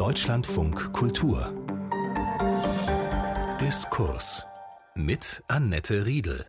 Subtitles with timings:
[0.00, 1.52] Deutschlandfunk Kultur
[3.60, 4.46] Diskurs
[4.94, 6.46] mit Annette Riedel.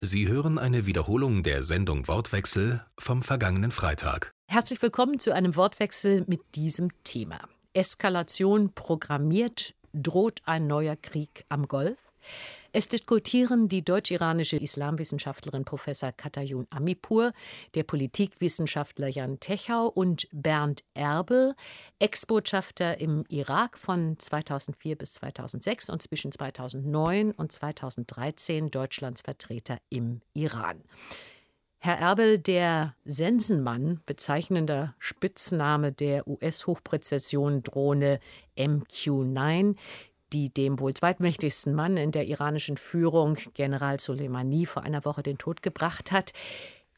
[0.00, 4.30] Sie hören eine Wiederholung der Sendung Wortwechsel vom vergangenen Freitag.
[4.46, 7.40] Herzlich willkommen zu einem Wortwechsel mit diesem Thema.
[7.72, 11.98] Eskalation programmiert, droht ein neuer Krieg am Golf?
[12.76, 17.30] Es diskutieren die deutsch-iranische Islamwissenschaftlerin Professor Katayun Amipur,
[17.76, 21.54] der Politikwissenschaftler Jan Techau und Bernd Erbel,
[22.00, 30.20] Ex-Botschafter im Irak von 2004 bis 2006 und zwischen 2009 und 2013 Deutschlands Vertreter im
[30.32, 30.82] Iran.
[31.78, 38.18] Herr Erbel, der Sensenmann, bezeichnender Spitzname der US-Hochpräzision-Drohne
[38.56, 39.76] MQ-9,
[40.34, 45.38] die dem wohl zweitmächtigsten Mann in der iranischen Führung, General Soleimani, vor einer Woche den
[45.38, 46.32] Tod gebracht hat,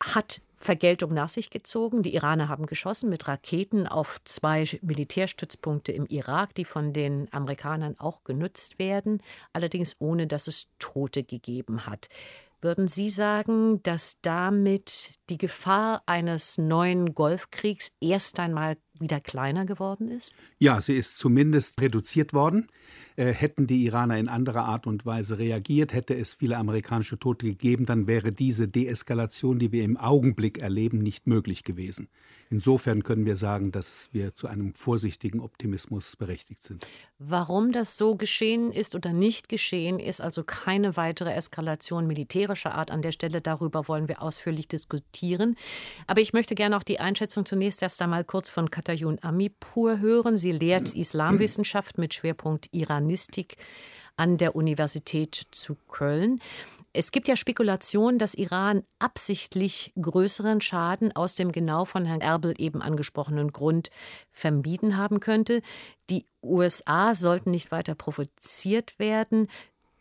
[0.03, 2.03] hat Vergeltung nach sich gezogen.
[2.03, 7.99] Die Iraner haben geschossen mit Raketen auf zwei Militärstützpunkte im Irak, die von den Amerikanern
[7.99, 12.09] auch genutzt werden, allerdings ohne dass es Tote gegeben hat.
[12.63, 20.11] Würden Sie sagen, dass damit die Gefahr eines neuen Golfkriegs erst einmal wieder kleiner geworden
[20.11, 20.35] ist?
[20.59, 22.69] Ja, sie ist zumindest reduziert worden.
[23.17, 27.47] Äh, hätten die Iraner in anderer Art und Weise reagiert, hätte es viele amerikanische Tote
[27.47, 32.09] gegeben, dann wäre diese Deeskalation, die wir im Augenblick erleben, nicht möglich gewesen.
[32.49, 36.87] Insofern können wir sagen, dass wir zu einem vorsichtigen Optimismus berechtigt sind.
[37.19, 42.91] Warum das so geschehen ist oder nicht geschehen, ist also keine weitere Eskalation militärischer Art
[42.91, 43.41] an der Stelle.
[43.41, 45.57] Darüber wollen wir ausführlich diskutieren.
[46.07, 50.37] Aber ich möchte gerne auch die Einschätzung zunächst erst einmal kurz von Katayun Amipur hören.
[50.37, 53.57] Sie lehrt Islamwissenschaft mit Schwerpunkt Iranistik
[54.17, 56.41] an der Universität zu Köln.
[56.93, 62.55] Es gibt ja Spekulationen, dass Iran absichtlich größeren Schaden aus dem genau von Herrn Erbel
[62.59, 63.91] eben angesprochenen Grund
[64.31, 65.63] vermieden haben könnte.
[66.09, 69.49] Die USA sollten nicht weiter provoziert werden.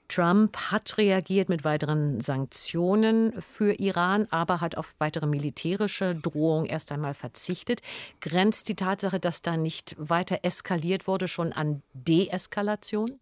[0.07, 6.91] Trump hat reagiert mit weiteren Sanktionen für Iran, aber hat auf weitere militärische Drohungen erst
[6.91, 7.81] einmal verzichtet.
[8.21, 13.19] Grenzt die Tatsache, dass da nicht weiter eskaliert wurde, schon an Deeskalation?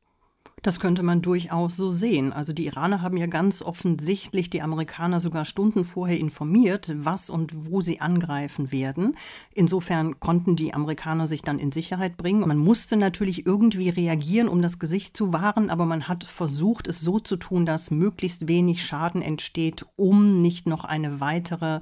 [0.64, 2.31] Das könnte man durchaus so sehen.
[2.31, 7.70] Also die Iraner haben ja ganz offensichtlich die Amerikaner sogar Stunden vorher informiert, was und
[7.70, 9.18] wo sie angreifen werden.
[9.54, 12.48] Insofern konnten die Amerikaner sich dann in Sicherheit bringen.
[12.48, 17.02] Man musste natürlich irgendwie reagieren, um das Gesicht zu wahren, aber man hat versucht, es
[17.02, 21.81] so zu tun, dass möglichst wenig Schaden entsteht, um nicht noch eine weitere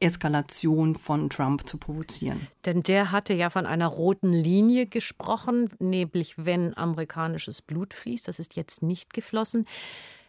[0.00, 2.48] Eskalation von Trump zu provozieren.
[2.64, 8.26] Denn der hatte ja von einer roten Linie gesprochen, nämlich wenn amerikanisches Blut fließt.
[8.26, 9.66] Das ist jetzt nicht geflossen.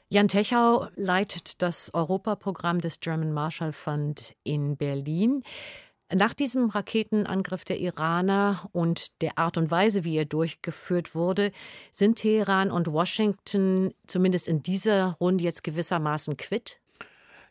[0.09, 5.41] Jan Techau leitet das Europaprogramm des German Marshall Fund in Berlin.
[6.13, 11.53] Nach diesem Raketenangriff der Iraner und der Art und Weise, wie er durchgeführt wurde,
[11.91, 16.80] sind Teheran und Washington zumindest in dieser Runde jetzt gewissermaßen quitt?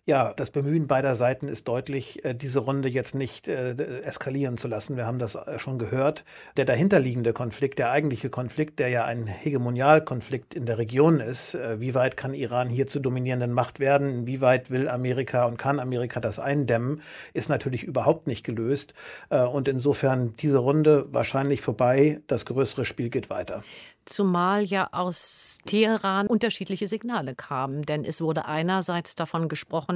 [0.06, 4.66] Ja, das Bemühen beider Seiten ist deutlich, äh, diese Runde jetzt nicht äh, eskalieren zu
[4.66, 4.96] lassen.
[4.96, 6.24] Wir haben das äh, schon gehört.
[6.56, 11.94] Der dahinterliegende Konflikt, der eigentliche Konflikt, der ja ein Hegemonialkonflikt in der Region ist, wie
[11.94, 16.18] weit kann Iran hier zur dominierenden Macht werden, wie weit will Amerika und kann Amerika
[16.18, 17.02] das eindämmen,
[17.34, 18.94] ist natürlich überhaupt nicht gelöst.
[19.28, 22.20] Und insofern diese Runde wahrscheinlich vorbei.
[22.26, 23.62] Das größere Spiel geht weiter
[24.10, 27.84] zumal ja aus Teheran unterschiedliche Signale kamen.
[27.84, 29.89] Denn es wurde einerseits davon gesprochen,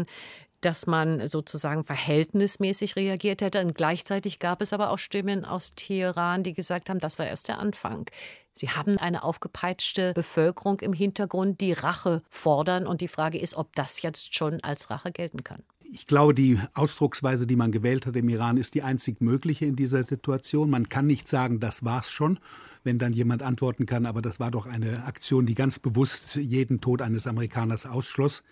[0.65, 3.60] dass man sozusagen verhältnismäßig reagiert hätte.
[3.60, 7.49] Und gleichzeitig gab es aber auch Stimmen aus Teheran, die gesagt haben, das war erst
[7.49, 8.06] der Anfang.
[8.55, 12.87] Sie haben eine aufgepeitschte Bevölkerung im Hintergrund, die Rache fordern.
[12.87, 15.62] Und die Frage ist, ob das jetzt schon als Rache gelten kann.
[15.93, 19.76] Ich glaube, die Ausdrucksweise, die man gewählt hat im Iran, ist die einzig mögliche in
[19.76, 20.71] dieser Situation.
[20.71, 22.38] Man kann nicht sagen, das war's schon,
[22.84, 26.81] wenn dann jemand antworten kann, aber das war doch eine Aktion, die ganz bewusst jeden
[26.81, 28.43] Tod eines Amerikaners ausschloss.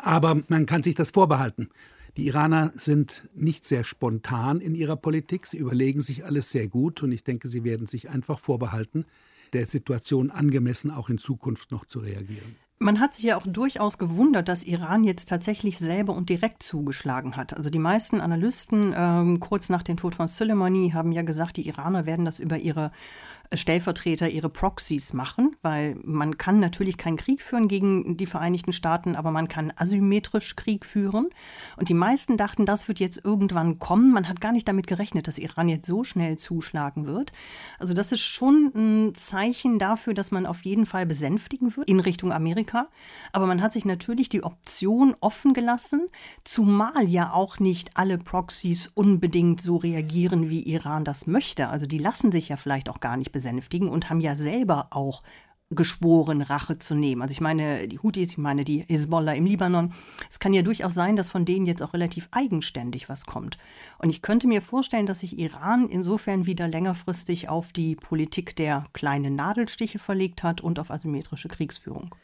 [0.00, 1.68] Aber man kann sich das vorbehalten.
[2.16, 5.46] Die Iraner sind nicht sehr spontan in ihrer Politik.
[5.46, 9.06] Sie überlegen sich alles sehr gut und ich denke, sie werden sich einfach vorbehalten,
[9.54, 12.56] der Situation angemessen auch in Zukunft noch zu reagieren.
[12.82, 17.36] Man hat sich ja auch durchaus gewundert, dass Iran jetzt tatsächlich selber und direkt zugeschlagen
[17.36, 17.56] hat.
[17.56, 21.68] Also die meisten Analysten ähm, kurz nach dem Tod von Soleimani haben ja gesagt, die
[21.68, 22.90] Iraner werden das über ihre
[23.54, 29.14] Stellvertreter ihre Proxys machen, weil man kann natürlich keinen Krieg führen gegen die Vereinigten Staaten,
[29.14, 31.28] aber man kann asymmetrisch Krieg führen.
[31.76, 34.12] Und die meisten dachten, das wird jetzt irgendwann kommen.
[34.12, 37.32] Man hat gar nicht damit gerechnet, dass Iran jetzt so schnell zuschlagen wird.
[37.78, 42.00] Also das ist schon ein Zeichen dafür, dass man auf jeden Fall besänftigen wird in
[42.00, 42.88] Richtung Amerika.
[43.32, 46.08] Aber man hat sich natürlich die Option offen gelassen,
[46.44, 51.68] zumal ja auch nicht alle Proxys unbedingt so reagieren, wie Iran das möchte.
[51.68, 54.86] Also die lassen sich ja vielleicht auch gar nicht besänftigen besänftigen und haben ja selber
[54.90, 55.22] auch
[55.74, 57.22] geschworen, Rache zu nehmen.
[57.22, 59.92] Also ich meine, die Houthis, ich meine die Hezbollah im Libanon.
[60.30, 63.58] Es kann ja durchaus sein, dass von denen jetzt auch relativ eigenständig was kommt.
[63.98, 68.86] Und ich könnte mir vorstellen, dass sich Iran insofern wieder längerfristig auf die Politik der
[68.92, 72.14] kleinen Nadelstiche verlegt hat und auf asymmetrische Kriegsführung.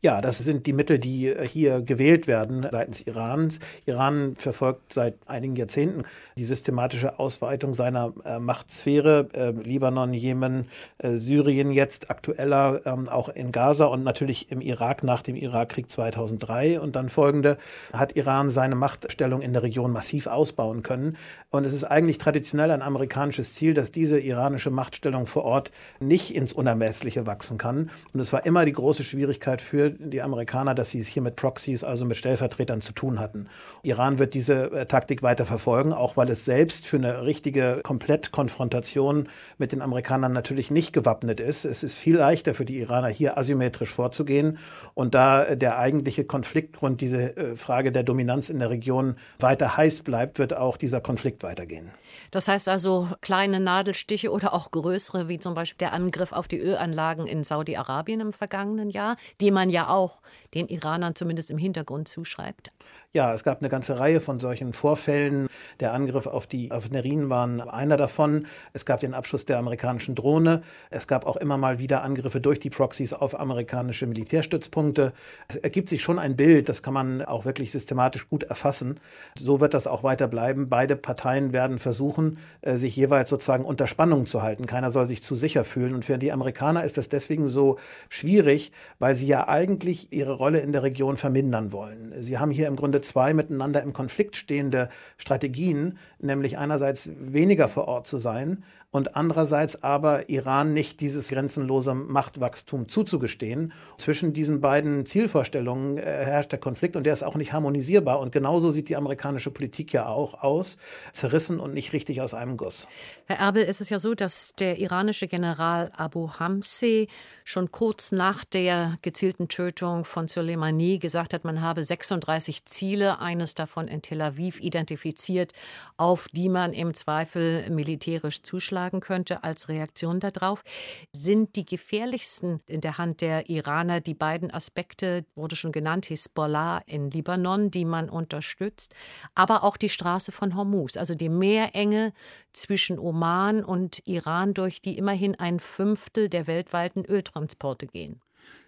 [0.00, 3.60] Ja, das sind die Mittel, die äh, hier gewählt werden seitens Irans.
[3.86, 6.02] Iran verfolgt seit einigen Jahrzehnten
[6.36, 9.28] die systematische Ausweitung seiner äh, Machtsphäre.
[9.32, 10.66] Äh, Libanon, Jemen,
[10.98, 15.90] äh, Syrien jetzt aktueller, ähm, auch in Gaza und natürlich im Irak nach dem Irakkrieg
[15.90, 17.58] 2003 und dann folgende
[17.92, 21.16] hat Iran seine Machtstellung in der Region massiv ausbauen können.
[21.50, 26.34] Und es ist eigentlich traditionell ein amerikanisches Ziel, dass diese iranische Machtstellung vor Ort nicht
[26.34, 27.90] ins Unermessliche wachsen kann.
[28.12, 31.36] Und es war immer die große Schwierigkeit für die Amerikaner, dass sie es hier mit
[31.36, 33.48] Proxys, also mit Stellvertretern zu tun hatten.
[33.82, 39.28] Iran wird diese äh, Taktik weiter verfolgen, auch weil es selbst für eine richtige Komplettkonfrontation
[39.58, 41.64] mit den Amerikanern natürlich nicht gewappnet ist.
[41.64, 44.58] Es ist viel leichter für die Iraner hier asymmetrisch vorzugehen
[44.94, 50.00] und da der eigentliche Konfliktgrund, diese äh, Frage der Dominanz in der Region weiter heiß
[50.00, 51.90] bleibt, wird auch dieser Konflikt weitergehen.
[52.30, 56.58] Das heißt also kleine Nadelstiche oder auch größere, wie zum Beispiel der Angriff auf die
[56.58, 60.20] Ölanlagen in Saudi-Arabien im vergangenen Jahr, die man ja auch
[60.54, 62.72] den Iranern zumindest im Hintergrund zuschreibt.
[63.12, 65.48] Ja, es gab eine ganze Reihe von solchen Vorfällen.
[65.80, 68.46] Der Angriff auf die Raffinerien waren einer davon.
[68.72, 70.62] Es gab den Abschuss der amerikanischen Drohne.
[70.90, 75.12] Es gab auch immer mal wieder Angriffe durch die Proxys auf amerikanische Militärstützpunkte.
[75.48, 78.98] Es ergibt sich schon ein Bild, das kann man auch wirklich systematisch gut erfassen.
[79.38, 80.68] So wird das auch weiter bleiben.
[80.68, 84.66] Beide Parteien werden versuchen, äh, sich jeweils sozusagen unter Spannung zu halten.
[84.66, 85.94] Keiner soll sich zu sicher fühlen.
[85.94, 87.78] Und für die Amerikaner ist das deswegen so
[88.08, 92.12] schwierig, weil sie ja eigentlich ihre Rolle in der Region vermindern wollen.
[92.20, 97.86] Sie haben hier im Grunde zwei miteinander im Konflikt stehende Strategien, nämlich einerseits weniger vor
[97.86, 103.72] Ort zu sein und andererseits aber Iran nicht dieses grenzenlose Machtwachstum zuzugestehen.
[103.96, 108.20] Zwischen diesen beiden Zielvorstellungen äh, herrscht der Konflikt und der ist auch nicht harmonisierbar.
[108.20, 110.76] Und genauso sieht die amerikanische Politik ja auch aus,
[111.12, 112.86] zerrissen und nicht richtig aus einem Guss.
[113.24, 117.06] Herr Erbel, ist es ja so, dass der iranische General Abu Hamse
[117.44, 123.54] schon kurz nach der gezielten Tötung von Soleimani gesagt hat, man habe 36 Ziele, eines
[123.54, 125.52] davon in Tel Aviv identifiziert,
[125.96, 130.64] auf die man im Zweifel militärisch zuschlagen ausschlagen könnte als Reaktion darauf.
[131.12, 136.82] Sind die gefährlichsten in der Hand der Iraner die beiden Aspekte, wurde schon genannt, Hisbollah
[136.86, 138.94] in Libanon, die man unterstützt,
[139.34, 142.12] aber auch die Straße von Hormuz, also die Meerenge
[142.52, 148.20] zwischen Oman und Iran, durch die immerhin ein Fünftel der weltweiten Öltransporte gehen.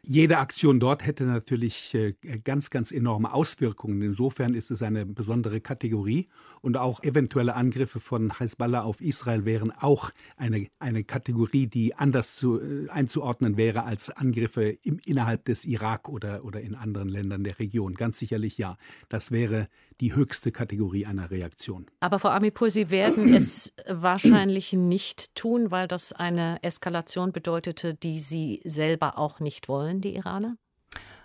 [0.07, 2.13] Jede Aktion dort hätte natürlich äh,
[2.45, 4.03] ganz, ganz enorme Auswirkungen.
[4.03, 6.29] Insofern ist es eine besondere Kategorie
[6.61, 12.37] und auch eventuelle Angriffe von Hezbollah auf Israel wären auch eine, eine Kategorie, die anders
[12.37, 17.43] zu, äh, einzuordnen wäre als Angriffe im, innerhalb des Irak oder, oder in anderen Ländern
[17.43, 17.95] der Region.
[17.95, 18.77] Ganz sicherlich ja.
[19.09, 19.69] Das wäre
[20.01, 21.87] die höchste Kategorie einer Reaktion.
[22.01, 28.19] Aber Frau Amipur, Sie werden es wahrscheinlich nicht tun, weil das eine Eskalation bedeutete, die
[28.19, 30.57] Sie selber auch nicht wollen, die Iraner?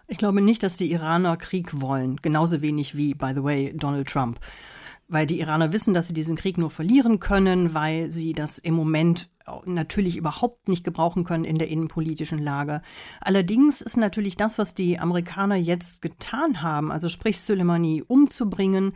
[0.08, 4.08] Ich glaube nicht, dass die Iraner Krieg wollen, genauso wenig wie, by the way, Donald
[4.08, 4.40] Trump.
[5.08, 8.74] Weil die Iraner wissen, dass sie diesen Krieg nur verlieren können, weil sie das im
[8.74, 9.30] Moment
[9.66, 12.82] natürlich überhaupt nicht gebrauchen können in der innenpolitischen Lage.
[13.22, 18.94] Allerdings ist natürlich das, was die Amerikaner jetzt getan haben, also sprich Soleimani umzubringen,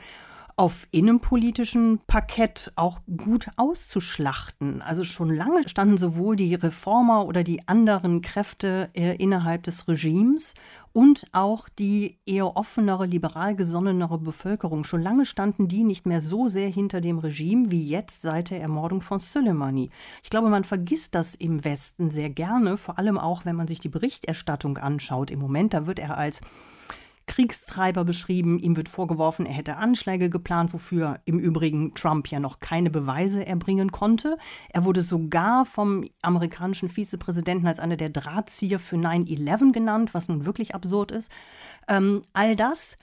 [0.56, 4.82] auf innenpolitischen Parkett auch gut auszuschlachten.
[4.82, 10.56] Also schon lange standen sowohl die Reformer oder die anderen Kräfte äh, innerhalb des Regimes
[10.94, 14.84] und auch die eher offenere, liberal gesonnenere Bevölkerung.
[14.84, 18.62] Schon lange standen die nicht mehr so sehr hinter dem Regime wie jetzt seit der
[18.62, 19.90] Ermordung von Soleimani.
[20.22, 23.80] Ich glaube, man vergisst das im Westen sehr gerne, vor allem auch, wenn man sich
[23.80, 25.32] die Berichterstattung anschaut.
[25.32, 26.42] Im Moment, da wird er als
[27.26, 28.60] Kriegstreiber beschrieben.
[28.60, 33.46] Ihm wird vorgeworfen, er hätte Anschläge geplant, wofür im Übrigen Trump ja noch keine Beweise
[33.46, 34.38] erbringen konnte.
[34.70, 40.46] Er wurde sogar vom amerikanischen Vizepräsidenten als einer der Drahtzieher für 9-11 genannt, was nun
[40.46, 41.32] wirklich absurd ist.
[41.88, 42.98] Ähm, all das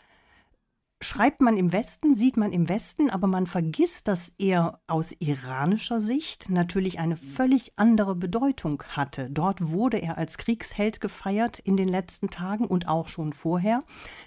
[1.00, 6.00] schreibt man im Westen, sieht man im Westen, aber man vergisst, dass er aus iranischer
[6.00, 9.30] Sicht natürlich eine völlig andere Bedeutung hatte.
[9.30, 13.80] Dort wurde er als Kriegsheld gefeiert in den letzten Tagen und auch schon vorher,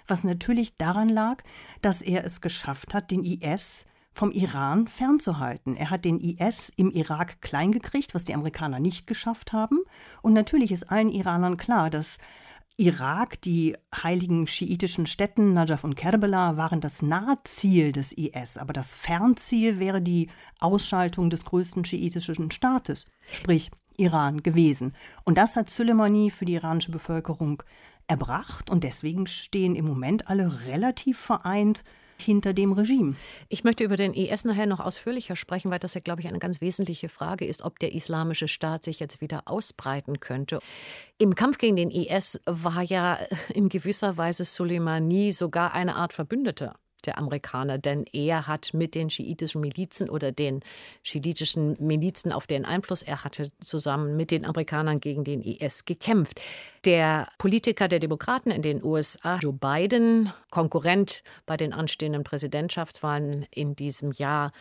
[0.08, 1.42] was natürlich daran lag,
[1.80, 5.76] dass er es geschafft hat, den IS vom Iran fernzuhalten.
[5.76, 9.78] Er hat den IS im Irak kleingekriegt, was die Amerikaner nicht geschafft haben.
[10.22, 12.18] Und natürlich ist allen Iranern klar, dass
[12.76, 18.96] Irak, die heiligen schiitischen Städten Najaf und Kerbela waren das Nahziel des IS, aber das
[18.96, 20.28] Fernziel wäre die
[20.58, 24.94] Ausschaltung des größten schiitischen Staates, sprich Iran gewesen.
[25.24, 27.62] Und das hat Soleimani für die iranische Bevölkerung
[28.08, 28.70] erbracht.
[28.70, 31.84] Und deswegen stehen im Moment alle relativ vereint
[32.16, 33.16] hinter dem Regime.
[33.48, 36.38] Ich möchte über den IS nachher noch ausführlicher sprechen, weil das ja, glaube ich, eine
[36.38, 40.58] ganz wesentliche Frage ist, ob der islamische Staat sich jetzt wieder ausbreiten könnte.
[41.18, 43.18] Im Kampf gegen den IS war ja
[43.54, 49.10] in gewisser Weise Soleimani sogar eine Art Verbündeter der Amerikaner, denn er hat mit den
[49.10, 50.60] schiitischen Milizen oder den
[51.02, 56.40] schiitischen Milizen, auf deren Einfluss er hatte, zusammen mit den Amerikanern gegen den IS gekämpft.
[56.84, 63.74] Der Politiker der Demokraten in den USA, Joe Biden, Konkurrent bei den anstehenden Präsidentschaftswahlen in
[63.74, 64.52] diesem Jahr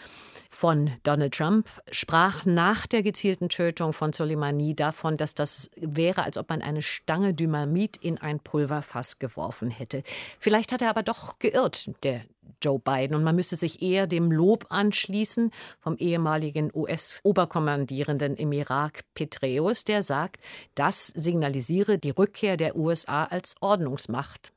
[0.48, 6.38] von Donald Trump, sprach nach der gezielten Tötung von Soleimani davon, dass das wäre, als
[6.38, 10.04] ob man eine Stange Dynamit in ein Pulverfass geworfen hätte.
[10.40, 12.22] Vielleicht hat er aber doch geirrt, der
[12.62, 13.16] Joe Biden.
[13.16, 20.02] Und man müsste sich eher dem Lob anschließen vom ehemaligen US-Oberkommandierenden im Irak, Petreus, der
[20.02, 20.38] sagt,
[20.76, 24.54] das signalisiere die Rückkehr der USA als Ordnungsmacht.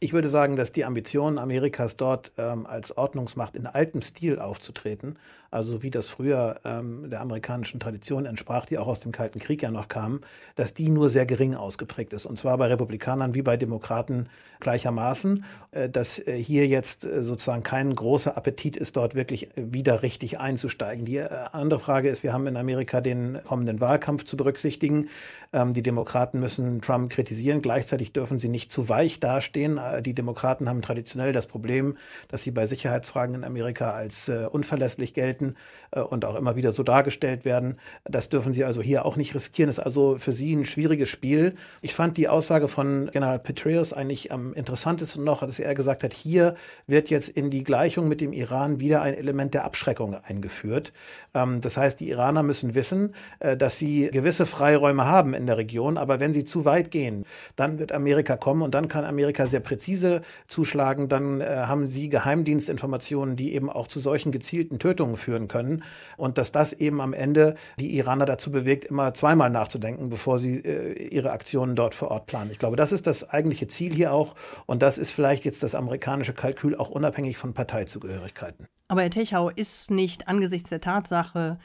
[0.00, 5.18] Ich würde sagen, dass die Ambitionen Amerikas dort ähm, als Ordnungsmacht in altem Stil aufzutreten,
[5.50, 9.62] also wie das früher ähm, der amerikanischen Tradition entsprach, die auch aus dem Kalten Krieg
[9.62, 10.20] ja noch kam,
[10.56, 12.26] dass die nur sehr gering ausgeprägt ist.
[12.26, 14.28] Und zwar bei Republikanern wie bei Demokraten
[14.60, 20.02] gleichermaßen, äh, dass äh, hier jetzt äh, sozusagen kein großer Appetit ist, dort wirklich wieder
[20.02, 21.04] richtig einzusteigen.
[21.04, 25.08] Die äh, andere Frage ist, wir haben in Amerika den kommenden Wahlkampf zu berücksichtigen.
[25.52, 29.78] Ähm, die Demokraten müssen Trump kritisieren, gleichzeitig dürfen sie nicht zu weich dastehen.
[29.78, 31.96] Äh, die Demokraten haben traditionell das Problem,
[32.28, 35.56] dass sie bei Sicherheitsfragen in Amerika als äh, unverlässlich gelten halten
[35.90, 37.76] äh, und auch immer wieder so dargestellt werden.
[38.04, 39.68] Das dürfen sie also hier auch nicht riskieren.
[39.68, 41.54] Das ist also für sie ein schwieriges Spiel.
[41.82, 46.12] Ich fand die Aussage von General Petraeus eigentlich am interessantesten noch, dass er gesagt hat,
[46.12, 46.54] hier
[46.86, 50.92] wird jetzt in die Gleichung mit dem Iran wieder ein Element der Abschreckung eingeführt.
[51.34, 55.56] Ähm, das heißt, die Iraner müssen wissen, äh, dass sie gewisse Freiräume haben in der
[55.56, 57.24] Region, aber wenn sie zu weit gehen,
[57.56, 61.08] dann wird Amerika kommen und dann kann Amerika sehr präzise zuschlagen.
[61.08, 65.84] Dann äh, haben sie Geheimdienstinformationen, die eben auch zu solchen gezielten Tötungen führen führen können.
[66.16, 70.58] Und dass das eben am Ende die Iraner dazu bewegt, immer zweimal nachzudenken, bevor sie
[70.58, 72.50] äh, ihre Aktionen dort vor Ort planen.
[72.50, 74.34] Ich glaube, das ist das eigentliche Ziel hier auch.
[74.66, 78.66] Und das ist vielleicht jetzt das amerikanische Kalkül auch unabhängig von Parteizugehörigkeiten.
[78.88, 81.58] Aber Herr Techau, ist nicht angesichts der Tatsache,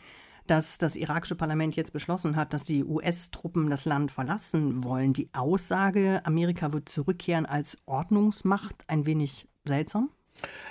[0.46, 5.30] dass das irakische Parlament jetzt beschlossen hat, dass die US-Truppen das Land verlassen wollen, die
[5.34, 10.12] Aussage, Amerika wird zurückkehren als Ordnungsmacht, ein wenig seltsam?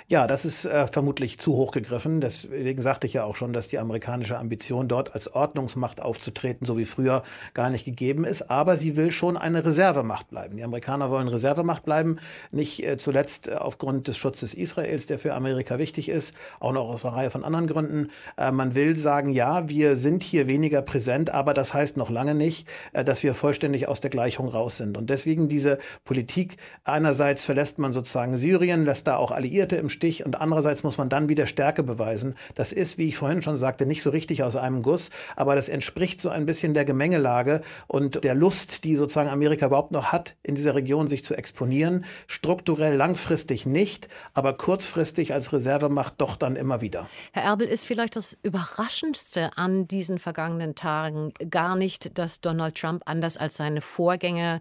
[0.07, 2.21] Ja, das ist äh, vermutlich zu hoch gegriffen.
[2.21, 6.77] Deswegen sagte ich ja auch schon, dass die amerikanische Ambition, dort als Ordnungsmacht aufzutreten, so
[6.77, 7.23] wie früher,
[7.55, 8.51] gar nicht gegeben ist.
[8.51, 10.57] Aber sie will schon eine Reservemacht bleiben.
[10.57, 12.19] Die Amerikaner wollen Reservemacht bleiben,
[12.51, 16.87] nicht äh, zuletzt äh, aufgrund des Schutzes Israels, der für Amerika wichtig ist, auch noch
[16.87, 18.11] aus einer Reihe von anderen Gründen.
[18.37, 22.35] Äh, man will sagen, ja, wir sind hier weniger präsent, aber das heißt noch lange
[22.35, 24.99] nicht, äh, dass wir vollständig aus der Gleichung raus sind.
[24.99, 29.87] Und deswegen diese Politik, einerseits verlässt man sozusagen Syrien, lässt da auch Alliierte Alliierte im
[29.87, 32.35] Stich und andererseits muss man dann wieder Stärke beweisen.
[32.55, 35.69] Das ist, wie ich vorhin schon sagte, nicht so richtig aus einem Guss, aber das
[35.69, 40.35] entspricht so ein bisschen der Gemengelage und der Lust, die sozusagen Amerika überhaupt noch hat,
[40.43, 42.03] in dieser Region sich zu exponieren.
[42.27, 47.07] Strukturell langfristig nicht, aber kurzfristig als Reservemacht doch dann immer wieder.
[47.31, 53.03] Herr Erbel, ist vielleicht das Überraschendste an diesen vergangenen Tagen gar nicht, dass Donald Trump
[53.05, 54.59] anders als seine Vorgänger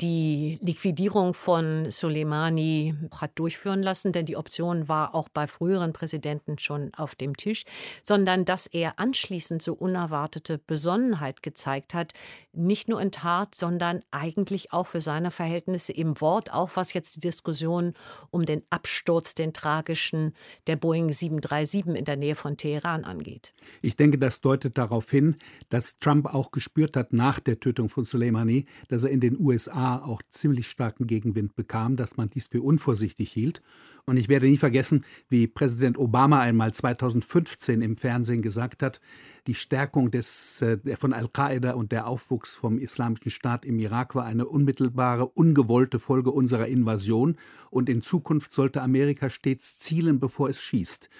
[0.00, 6.58] die Liquidierung von Soleimani hat durchführen lassen, denn die Option war auch bei früheren Präsidenten
[6.58, 7.64] schon auf dem Tisch,
[8.02, 12.12] sondern dass er anschließend so unerwartete Besonnenheit gezeigt hat,
[12.52, 17.16] nicht nur in Tat, sondern eigentlich auch für seine Verhältnisse im Wort, auch was jetzt
[17.16, 17.94] die Diskussion
[18.30, 20.34] um den Absturz, den tragischen
[20.66, 23.54] der Boeing 737 in der Nähe von Teheran angeht.
[23.80, 25.36] Ich denke, das deutet darauf hin,
[25.70, 29.85] dass Trump auch gespürt hat nach der Tötung von Soleimani, dass er in den USA
[29.94, 33.62] auch ziemlich starken Gegenwind bekam, dass man dies für unvorsichtig hielt.
[34.04, 39.00] Und ich werde nie vergessen, wie Präsident Obama einmal 2015 im Fernsehen gesagt hat,
[39.46, 44.24] die Stärkung des, äh, von Al-Qaida und der Aufwuchs vom Islamischen Staat im Irak war
[44.24, 47.36] eine unmittelbare, ungewollte Folge unserer Invasion.
[47.70, 51.10] Und in Zukunft sollte Amerika stets zielen, bevor es schießt.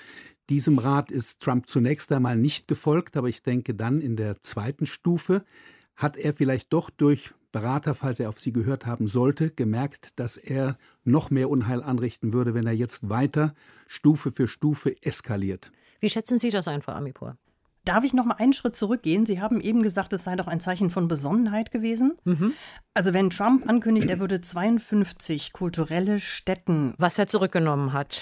[0.49, 4.87] Diesem Rat ist Trump zunächst einmal nicht gefolgt, aber ich denke dann in der zweiten
[4.87, 5.45] Stufe
[5.97, 10.37] hat er vielleicht doch durch Berater, falls er auf sie gehört haben sollte, gemerkt, dass
[10.37, 13.55] er noch mehr Unheil anrichten würde, wenn er jetzt weiter
[13.87, 15.73] Stufe für Stufe eskaliert.
[16.01, 17.39] Wie schätzen Sie das ein, Frau Amipur?
[17.87, 19.25] Darf ich noch mal einen Schritt zurückgehen?
[19.25, 22.19] Sie haben eben gesagt, es sei doch ein Zeichen von Besonnenheit gewesen.
[22.25, 22.53] Mhm.
[22.93, 28.21] Also wenn Trump ankündigt, er würde 52 kulturelle Stätten, was er zurückgenommen hat,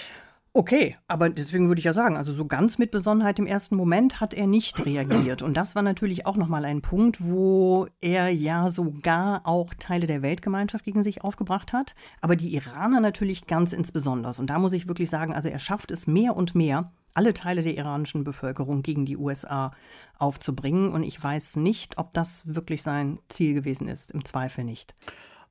[0.57, 4.21] Okay, aber deswegen würde ich ja sagen, also so ganz mit Besonnenheit im ersten Moment
[4.21, 5.41] hat er nicht reagiert.
[5.41, 10.21] Und das war natürlich auch nochmal ein Punkt, wo er ja sogar auch Teile der
[10.21, 11.93] Weltgemeinschaft gegen sich aufgebracht hat.
[12.21, 14.31] Aber die Iraner natürlich ganz insbesondere.
[14.39, 17.61] Und da muss ich wirklich sagen, also er schafft es mehr und mehr, alle Teile
[17.61, 19.73] der iranischen Bevölkerung gegen die USA
[20.17, 20.93] aufzubringen.
[20.93, 24.11] Und ich weiß nicht, ob das wirklich sein Ziel gewesen ist.
[24.11, 24.95] Im Zweifel nicht.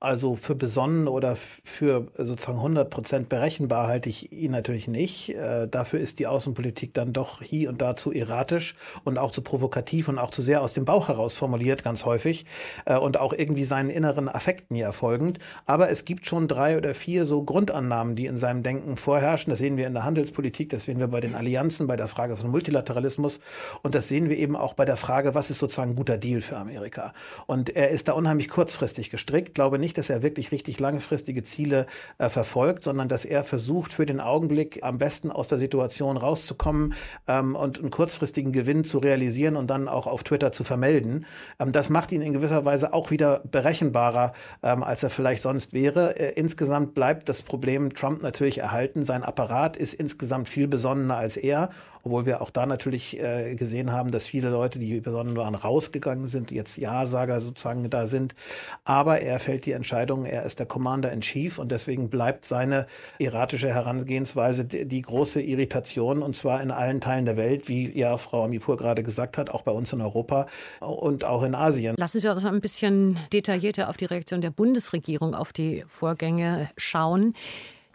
[0.01, 5.35] Also für besonnen oder für sozusagen 100 Prozent berechenbar halte ich ihn natürlich nicht.
[5.35, 8.75] Äh, dafür ist die Außenpolitik dann doch hier und da zu erratisch
[9.05, 12.45] und auch zu provokativ und auch zu sehr aus dem Bauch heraus formuliert, ganz häufig.
[12.85, 15.39] Äh, und auch irgendwie seinen inneren Affekten hier folgend.
[15.67, 19.51] Aber es gibt schon drei oder vier so Grundannahmen, die in seinem Denken vorherrschen.
[19.51, 22.37] Das sehen wir in der Handelspolitik, das sehen wir bei den Allianzen, bei der Frage
[22.37, 23.41] von Multilateralismus.
[23.83, 26.41] Und das sehen wir eben auch bei der Frage, was ist sozusagen ein guter Deal
[26.41, 27.13] für Amerika.
[27.47, 29.55] Und er ist da unheimlich kurzfristig gestrickt.
[29.55, 31.87] Glaube nicht, dass er wirklich richtig langfristige Ziele
[32.19, 36.95] äh, verfolgt, sondern dass er versucht, für den Augenblick am besten aus der Situation rauszukommen
[37.29, 41.27] ähm, und einen kurzfristigen Gewinn zu realisieren und dann auch auf Twitter zu vermelden.
[41.61, 45.75] Ähm, das macht ihn in gewisser Weise auch wieder berechenbarer, ähm, als er vielleicht sonst
[45.75, 46.19] wäre.
[46.19, 49.05] Äh, insgesamt bleibt das Problem Trump natürlich erhalten.
[49.05, 51.71] Sein Apparat ist insgesamt viel besonnener als er
[52.05, 56.27] obwohl wir auch da natürlich äh, gesehen haben, dass viele Leute, die besonnen waren, rausgegangen
[56.27, 58.35] sind, jetzt Ja-Sager sozusagen da sind.
[58.85, 62.87] Aber er fällt die Entscheidung, er ist der Commander in Chief und deswegen bleibt seine
[63.19, 68.17] erratische Herangehensweise die, die große Irritation und zwar in allen Teilen der Welt, wie ja
[68.17, 70.47] Frau Amipur gerade gesagt hat, auch bei uns in Europa
[70.81, 71.97] und auch in Asien.
[71.99, 77.35] Lassen Sie uns ein bisschen detaillierter auf die Reaktion der Bundesregierung auf die Vorgänge schauen.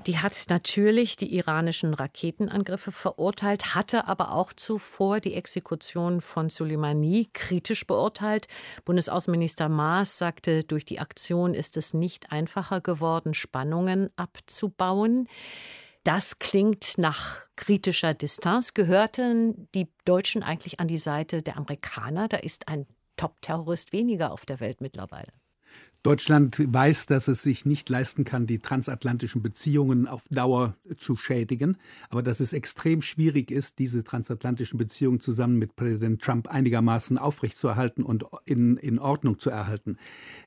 [0.06, 7.30] Die hat natürlich die iranischen Raketenangriffe verurteilt, hatte aber auch zuvor die Exekution von Soleimani
[7.34, 8.48] kritisch beurteilt.
[8.86, 15.28] Bundesaußenminister Maas sagte, durch die Aktion ist es nicht einfacher geworden, Spannungen abzubauen.
[16.06, 18.74] Das klingt nach kritischer Distanz.
[18.74, 22.30] Gehörten die Deutschen eigentlich an die Seite der Amerikaner?
[22.30, 22.88] Da ist ein
[23.18, 25.34] Top-Terrorist weniger auf der Welt mittlerweile.
[26.02, 31.76] Deutschland weiß, dass es sich nicht leisten kann, die transatlantischen Beziehungen auf Dauer zu schädigen,
[32.10, 38.04] aber dass es extrem schwierig ist, diese transatlantischen Beziehungen zusammen mit Präsident Trump einigermaßen aufrechtzuerhalten
[38.04, 39.98] und in, in Ordnung zu erhalten.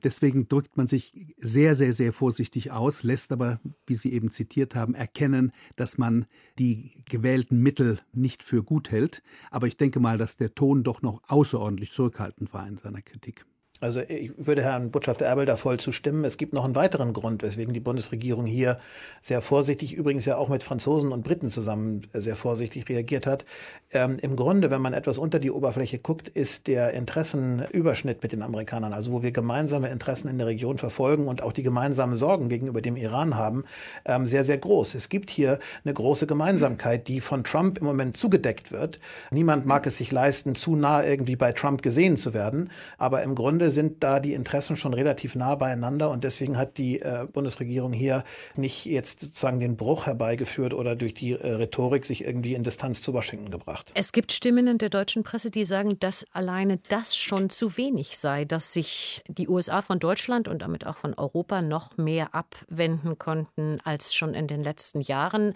[0.03, 4.73] Deswegen drückt man sich sehr, sehr, sehr vorsichtig aus, lässt aber, wie Sie eben zitiert
[4.73, 6.25] haben, erkennen, dass man
[6.57, 9.21] die gewählten Mittel nicht für gut hält.
[9.51, 13.45] Aber ich denke mal, dass der Ton doch noch außerordentlich zurückhaltend war in seiner Kritik.
[13.83, 16.23] Also ich würde Herrn Botschafter Erbel da voll zustimmen.
[16.23, 18.79] Es gibt noch einen weiteren Grund, weswegen die Bundesregierung hier
[19.21, 23.43] sehr vorsichtig, übrigens ja auch mit Franzosen und Briten zusammen sehr vorsichtig reagiert hat.
[23.91, 28.41] Ähm, Im Grunde, wenn man etwas unter die Oberfläche guckt, ist der Interessenüberschnitt mit den
[28.41, 32.47] Amerikanern, also wo wir gemeinsame Interessen in der Region verfolgen und auch die gemeinsamen Sorgen
[32.47, 33.65] gegenüber dem Iran haben,
[34.05, 34.95] ähm, sehr, sehr groß.
[34.95, 39.01] Es gibt hier eine große Gemeinsamkeit, die von Trump im Moment zugedeckt wird.
[39.29, 43.35] Niemand mag es sich leisten, zu nah irgendwie bei Trump gesehen zu werden, aber im
[43.35, 47.91] Grunde sind da die Interessen schon relativ nah beieinander und deswegen hat die äh, Bundesregierung
[47.91, 48.23] hier
[48.55, 53.01] nicht jetzt sozusagen den Bruch herbeigeführt oder durch die äh, Rhetorik sich irgendwie in Distanz
[53.01, 53.91] zu Washington gebracht.
[53.95, 58.17] Es gibt Stimmen in der deutschen Presse, die sagen, dass alleine das schon zu wenig
[58.17, 63.17] sei, dass sich die USA von Deutschland und damit auch von Europa noch mehr abwenden
[63.17, 65.53] konnten als schon in den letzten Jahren.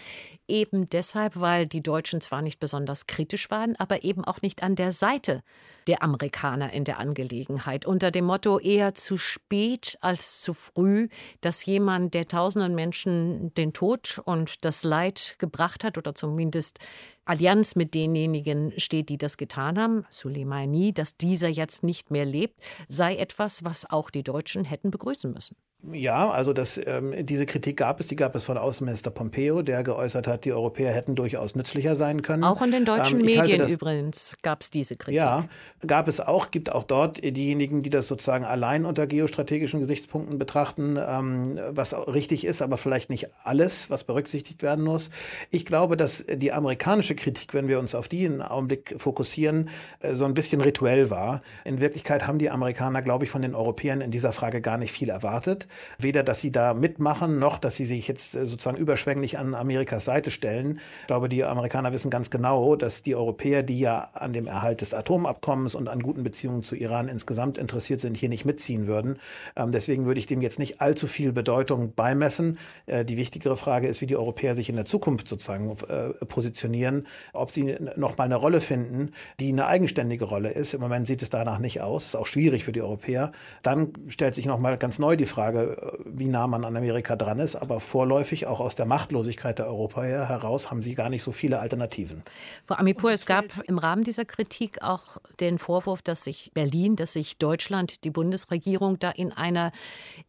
[0.47, 4.75] Eben deshalb, weil die Deutschen zwar nicht besonders kritisch waren, aber eben auch nicht an
[4.75, 5.43] der Seite
[5.87, 7.85] der Amerikaner in der Angelegenheit.
[8.07, 11.09] Unter dem Motto eher zu spät als zu früh,
[11.41, 16.79] dass jemand, der tausenden Menschen den Tod und das Leid gebracht hat oder zumindest
[17.25, 22.57] Allianz mit denjenigen steht, die das getan haben, Soleimani, dass dieser jetzt nicht mehr lebt,
[22.87, 25.57] sei etwas, was auch die Deutschen hätten begrüßen müssen.
[25.83, 29.83] Ja, also das, ähm, diese Kritik gab es, die gab es von Außenminister Pompeo, der
[29.83, 32.43] geäußert hat, die Europäer hätten durchaus nützlicher sein können.
[32.43, 35.19] Auch in den deutschen ähm, Medien das, übrigens gab es diese Kritik.
[35.19, 35.45] Ja,
[35.85, 40.97] gab es auch, gibt auch dort diejenigen, die das sozusagen allein unter geostrategischen Gesichtspunkten betrachten,
[40.99, 45.11] ähm, was richtig ist, aber vielleicht nicht alles, was berücksichtigt werden muss.
[45.51, 50.15] Ich glaube, dass die amerikanische Kritik, wenn wir uns auf die einen Augenblick fokussieren, äh,
[50.15, 51.43] so ein bisschen rituell war.
[51.63, 54.91] In Wirklichkeit haben die Amerikaner, glaube ich, von den Europäern in dieser Frage gar nicht
[54.91, 55.66] viel erwartet.
[55.99, 60.05] Weder, dass sie da mitmachen, noch, dass sie sich jetzt äh, sozusagen überschwänglich an Amerikas
[60.05, 60.79] Seite stellen.
[61.01, 64.81] Ich glaube, die Amerikaner wissen ganz genau, dass die Europäer, die ja an dem Erhalt
[64.81, 69.19] des Atomabkommens und an guten Beziehungen zu Iran insgesamt interessiert sind, hier nicht mitziehen würden.
[69.55, 72.57] Ähm, deswegen würde ich dem jetzt nicht allzu viel Bedeutung beimessen.
[72.85, 77.07] Äh, die wichtigere Frage ist, wie die Europäer sich in der Zukunft sozusagen äh, positionieren,
[77.33, 80.73] ob sie noch mal eine Rolle finden, die eine eigenständige Rolle ist.
[80.73, 82.05] Im Moment sieht es danach nicht aus.
[82.05, 83.31] Ist auch schwierig für die Europäer.
[83.63, 87.15] Dann stellt sich noch mal ganz neu die Frage, Frage, wie nah man an Amerika
[87.15, 87.55] dran ist.
[87.55, 91.59] Aber vorläufig, auch aus der Machtlosigkeit der Europäer heraus, haben sie gar nicht so viele
[91.59, 92.23] Alternativen.
[92.65, 97.13] Frau Amipur, es gab im Rahmen dieser Kritik auch den Vorwurf, dass sich Berlin, dass
[97.13, 99.71] sich Deutschland, die Bundesregierung da in einer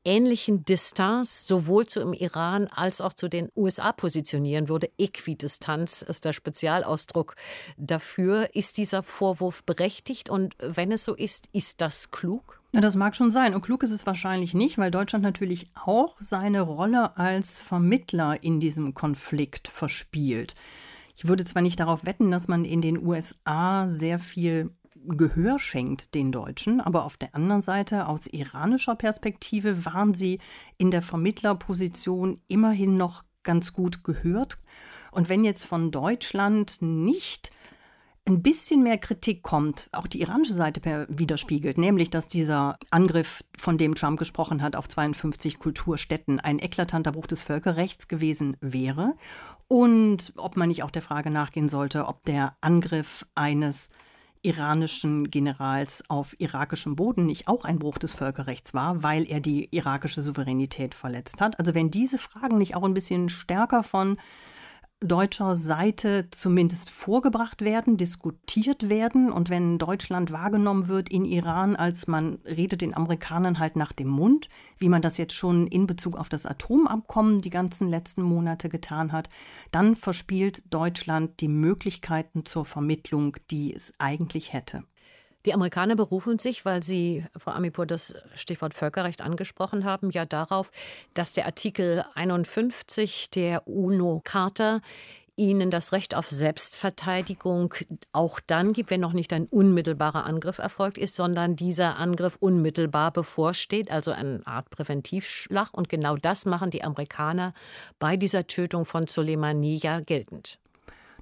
[0.04, 4.90] ähnlichen Distanz sowohl zum Iran als auch zu den USA positionieren würde.
[4.98, 7.34] Äquidistanz ist der Spezialausdruck
[7.76, 8.48] dafür.
[8.54, 10.30] Ist dieser Vorwurf berechtigt?
[10.30, 12.57] Und wenn es so ist, ist das klug?
[12.72, 13.54] Das mag schon sein.
[13.54, 18.60] Und klug ist es wahrscheinlich nicht, weil Deutschland natürlich auch seine Rolle als Vermittler in
[18.60, 20.54] diesem Konflikt verspielt.
[21.16, 24.70] Ich würde zwar nicht darauf wetten, dass man in den USA sehr viel
[25.06, 30.40] Gehör schenkt den Deutschen, aber auf der anderen Seite aus iranischer Perspektive waren sie
[30.76, 34.58] in der Vermittlerposition immerhin noch ganz gut gehört.
[35.10, 37.50] Und wenn jetzt von Deutschland nicht
[38.28, 43.78] ein bisschen mehr Kritik kommt, auch die iranische Seite widerspiegelt, nämlich dass dieser Angriff, von
[43.78, 49.14] dem Trump gesprochen hat, auf 52 Kulturstätten ein eklatanter Bruch des Völkerrechts gewesen wäre
[49.66, 53.90] und ob man nicht auch der Frage nachgehen sollte, ob der Angriff eines
[54.42, 59.68] iranischen Generals auf irakischem Boden nicht auch ein Bruch des Völkerrechts war, weil er die
[59.74, 61.58] irakische Souveränität verletzt hat.
[61.58, 64.16] Also wenn diese Fragen nicht auch ein bisschen stärker von
[65.00, 69.30] deutscher Seite zumindest vorgebracht werden, diskutiert werden.
[69.30, 74.08] Und wenn Deutschland wahrgenommen wird in Iran, als man redet den Amerikanern halt nach dem
[74.08, 78.68] Mund, wie man das jetzt schon in Bezug auf das Atomabkommen die ganzen letzten Monate
[78.68, 79.30] getan hat,
[79.70, 84.82] dann verspielt Deutschland die Möglichkeiten zur Vermittlung, die es eigentlich hätte.
[85.46, 90.70] Die Amerikaner berufen sich, weil Sie, Frau Amipur, das Stichwort Völkerrecht angesprochen haben, ja darauf,
[91.14, 94.80] dass der Artikel 51 der UNO-Charta
[95.38, 97.72] ihnen das Recht auf Selbstverteidigung
[98.12, 103.12] auch dann gibt, wenn noch nicht ein unmittelbarer Angriff erfolgt ist, sondern dieser Angriff unmittelbar
[103.12, 105.72] bevorsteht, also eine Art Präventivschlag.
[105.72, 107.54] Und genau das machen die Amerikaner
[108.00, 110.58] bei dieser Tötung von Soleimani ja geltend.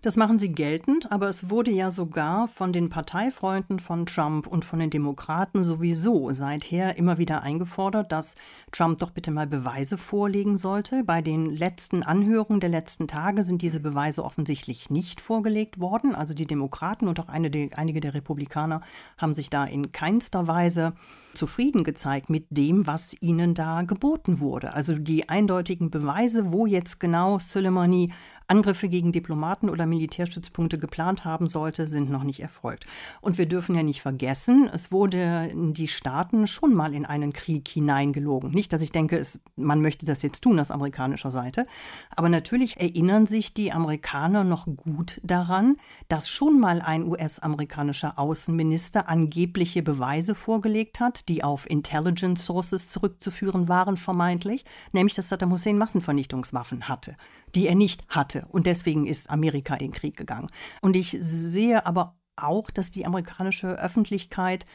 [0.07, 4.64] Das machen sie geltend, aber es wurde ja sogar von den Parteifreunden von Trump und
[4.64, 8.37] von den Demokraten sowieso seither immer wieder eingefordert, dass
[8.71, 11.03] Trump doch bitte mal Beweise vorlegen sollte.
[11.03, 16.14] Bei den letzten Anhörungen der letzten Tage sind diese Beweise offensichtlich nicht vorgelegt worden.
[16.14, 18.83] Also die Demokraten und auch eine, einige der Republikaner
[19.19, 20.92] haben sich da in keinster Weise
[21.35, 24.73] zufrieden gezeigt mit dem, was ihnen da geboten wurde.
[24.73, 28.12] Also die eindeutigen Beweise, wo jetzt genau Soleimani
[28.49, 32.87] Angriffe gegen Diplomaten oder Militärstützpunkte geplant haben sollte, sind noch nicht erfolgt.
[33.21, 37.69] Und wir dürfen ja nicht vergessen, es wurde die Staaten schon mal in einen Krieg
[37.69, 38.51] hineingelogen.
[38.51, 41.67] Nicht, dass ich denke, es, man möchte das jetzt tun aus amerikanischer Seite,
[42.15, 45.77] aber natürlich erinnern sich die Amerikaner noch gut daran,
[46.09, 53.69] dass schon mal ein US-amerikanischer Außenminister angebliche Beweise vorgelegt hat, die auf Intelligence Sources zurückzuführen
[53.69, 57.17] waren, vermeintlich, nämlich dass Saddam Hussein Massenvernichtungswaffen hatte
[57.55, 58.47] die er nicht hatte.
[58.49, 60.49] Und deswegen ist Amerika in den Krieg gegangen.
[60.81, 64.67] Und ich sehe aber auch, dass die amerikanische Öffentlichkeit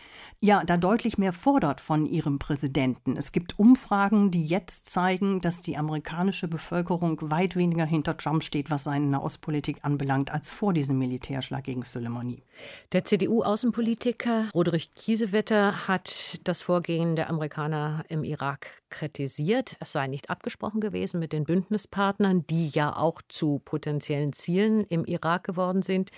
[0.43, 3.15] ja da deutlich mehr fordert von ihrem Präsidenten.
[3.15, 8.71] Es gibt Umfragen, die jetzt zeigen, dass die amerikanische Bevölkerung weit weniger hinter Trump steht,
[8.71, 12.43] was seine Nahostpolitik anbelangt, als vor diesem Militärschlag gegen Soleimani.
[12.91, 19.77] Der CDU-Außenpolitiker Roderich Kiesewetter hat das Vorgehen der Amerikaner im Irak kritisiert.
[19.79, 25.05] Es sei nicht abgesprochen gewesen mit den Bündnispartnern, die ja auch zu potenziellen Zielen im
[25.05, 26.09] Irak geworden sind.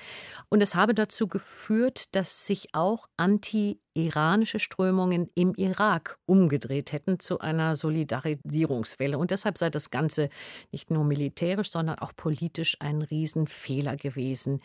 [0.47, 3.07] Und es habe dazu geführt, dass sich auch
[3.93, 9.17] anti-iranische Strömungen im Irak umgedreht hätten zu einer Solidarisierungswelle.
[9.17, 10.29] Und deshalb sei das Ganze
[10.71, 14.61] nicht nur militärisch, sondern auch politisch ein Riesenfehler gewesen.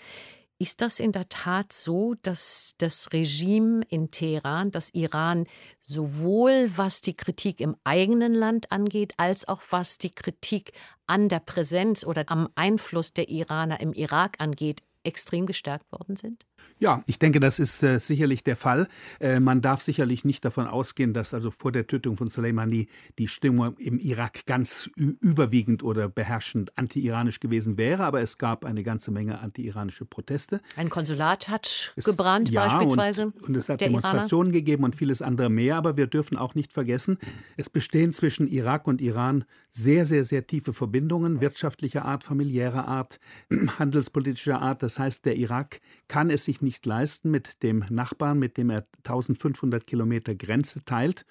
[0.60, 5.46] Ist das in der Tat so, dass das Regime in Teheran, das Iran,
[5.82, 10.72] sowohl was die Kritik im eigenen Land angeht, als auch was die Kritik
[11.06, 16.47] an der Präsenz oder am Einfluss der Iraner im Irak angeht, extrem gestärkt worden sind?
[16.80, 18.88] Ja, ich denke, das ist äh, sicherlich der Fall.
[19.20, 23.26] Äh, man darf sicherlich nicht davon ausgehen, dass also vor der Tötung von Soleimani die
[23.26, 29.10] Stimmung im Irak ganz überwiegend oder beherrschend anti-iranisch gewesen wäre, aber es gab eine ganze
[29.10, 30.60] Menge anti-iranische Proteste.
[30.76, 33.26] Ein Konsulat hat es, gebrannt ja, beispielsweise.
[33.26, 34.58] Und, und es hat Demonstrationen Iraner.
[34.58, 37.18] gegeben und vieles andere mehr, aber wir dürfen auch nicht vergessen,
[37.56, 43.20] es bestehen zwischen Irak und Iran sehr, sehr, sehr tiefe Verbindungen, wirtschaftlicher Art, familiärer Art,
[43.78, 44.82] handelspolitischer Art.
[44.82, 48.84] Das heißt, der Irak kann es sich nicht leisten, mit dem Nachbarn, mit dem er
[48.98, 51.26] 1500 Kilometer Grenze teilt,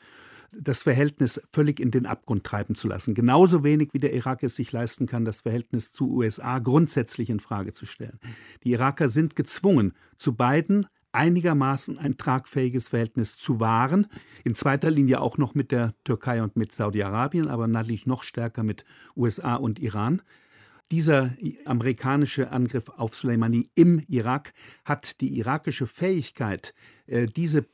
[0.56, 3.16] das Verhältnis völlig in den Abgrund treiben zu lassen.
[3.16, 7.40] Genauso wenig wie der Irak es sich leisten kann, das Verhältnis zu USA grundsätzlich in
[7.40, 8.20] Frage zu stellen.
[8.64, 14.06] Die Iraker sind gezwungen, zu beiden einigermaßen ein tragfähiges Verhältnis zu wahren.
[14.44, 18.62] In zweiter Linie auch noch mit der Türkei und mit Saudi-Arabien, aber natürlich noch stärker
[18.62, 20.22] mit USA und Iran.
[20.92, 21.32] Dieser
[21.66, 24.54] amerikanische Angriff auf Soleimani im Irak
[24.86, 26.74] hat die irakische Fähigkeit,
[27.08, 27.66] äh, diese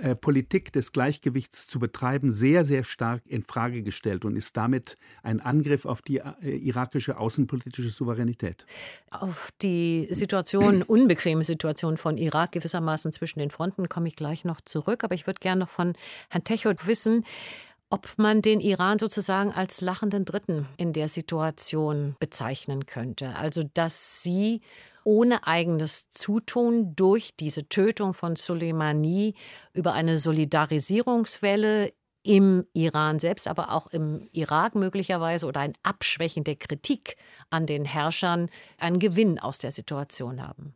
[0.00, 4.96] äh, Politik des Gleichgewichts zu betreiben, sehr, sehr stark in Frage gestellt und ist damit
[5.22, 8.66] ein Angriff auf die äh, irakische außenpolitische Souveränität.
[9.10, 14.60] Auf die Situation, unbequeme Situation von Irak gewissermaßen zwischen den Fronten komme ich gleich noch
[14.60, 15.04] zurück.
[15.04, 15.94] Aber ich würde gerne noch von
[16.28, 17.24] Herrn Techot wissen,
[17.90, 23.36] ob man den Iran sozusagen als lachenden Dritten in der Situation bezeichnen könnte.
[23.36, 24.60] Also dass sie
[25.04, 29.34] ohne eigenes Zutun durch diese Tötung von Soleimani
[29.72, 31.92] über eine Solidarisierungswelle
[32.24, 37.16] im Iran selbst, aber auch im Irak möglicherweise oder ein Abschwächen der Kritik
[37.50, 40.74] an den Herrschern einen Gewinn aus der Situation haben.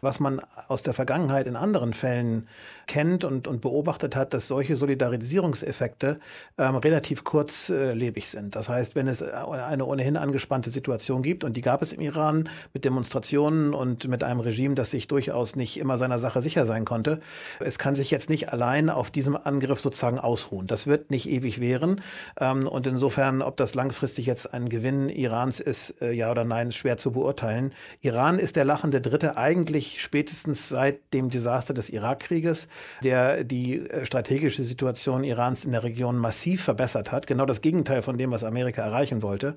[0.00, 2.46] Was man aus der Vergangenheit in anderen Fällen
[2.90, 6.18] kennt und, und beobachtet hat, dass solche Solidarisierungseffekte
[6.58, 8.56] ähm, relativ kurzlebig sind.
[8.56, 12.48] Das heißt, wenn es eine ohnehin angespannte Situation gibt, und die gab es im Iran
[12.74, 16.84] mit Demonstrationen und mit einem Regime, das sich durchaus nicht immer seiner Sache sicher sein
[16.84, 17.20] konnte,
[17.60, 20.66] es kann sich jetzt nicht allein auf diesem Angriff sozusagen ausruhen.
[20.66, 22.00] Das wird nicht ewig währen.
[22.40, 26.68] Ähm, und insofern, ob das langfristig jetzt ein Gewinn Irans ist, äh, ja oder nein,
[26.68, 27.72] ist schwer zu beurteilen.
[28.00, 32.68] Iran ist der lachende Dritte eigentlich eigentlich spätestens seit dem Desaster des Irakkrieges,
[33.02, 37.26] der die äh, strategische Situation Irans in der Region massiv verbessert hat.
[37.26, 39.54] Genau das Gegenteil von dem, was Amerika erreichen wollte.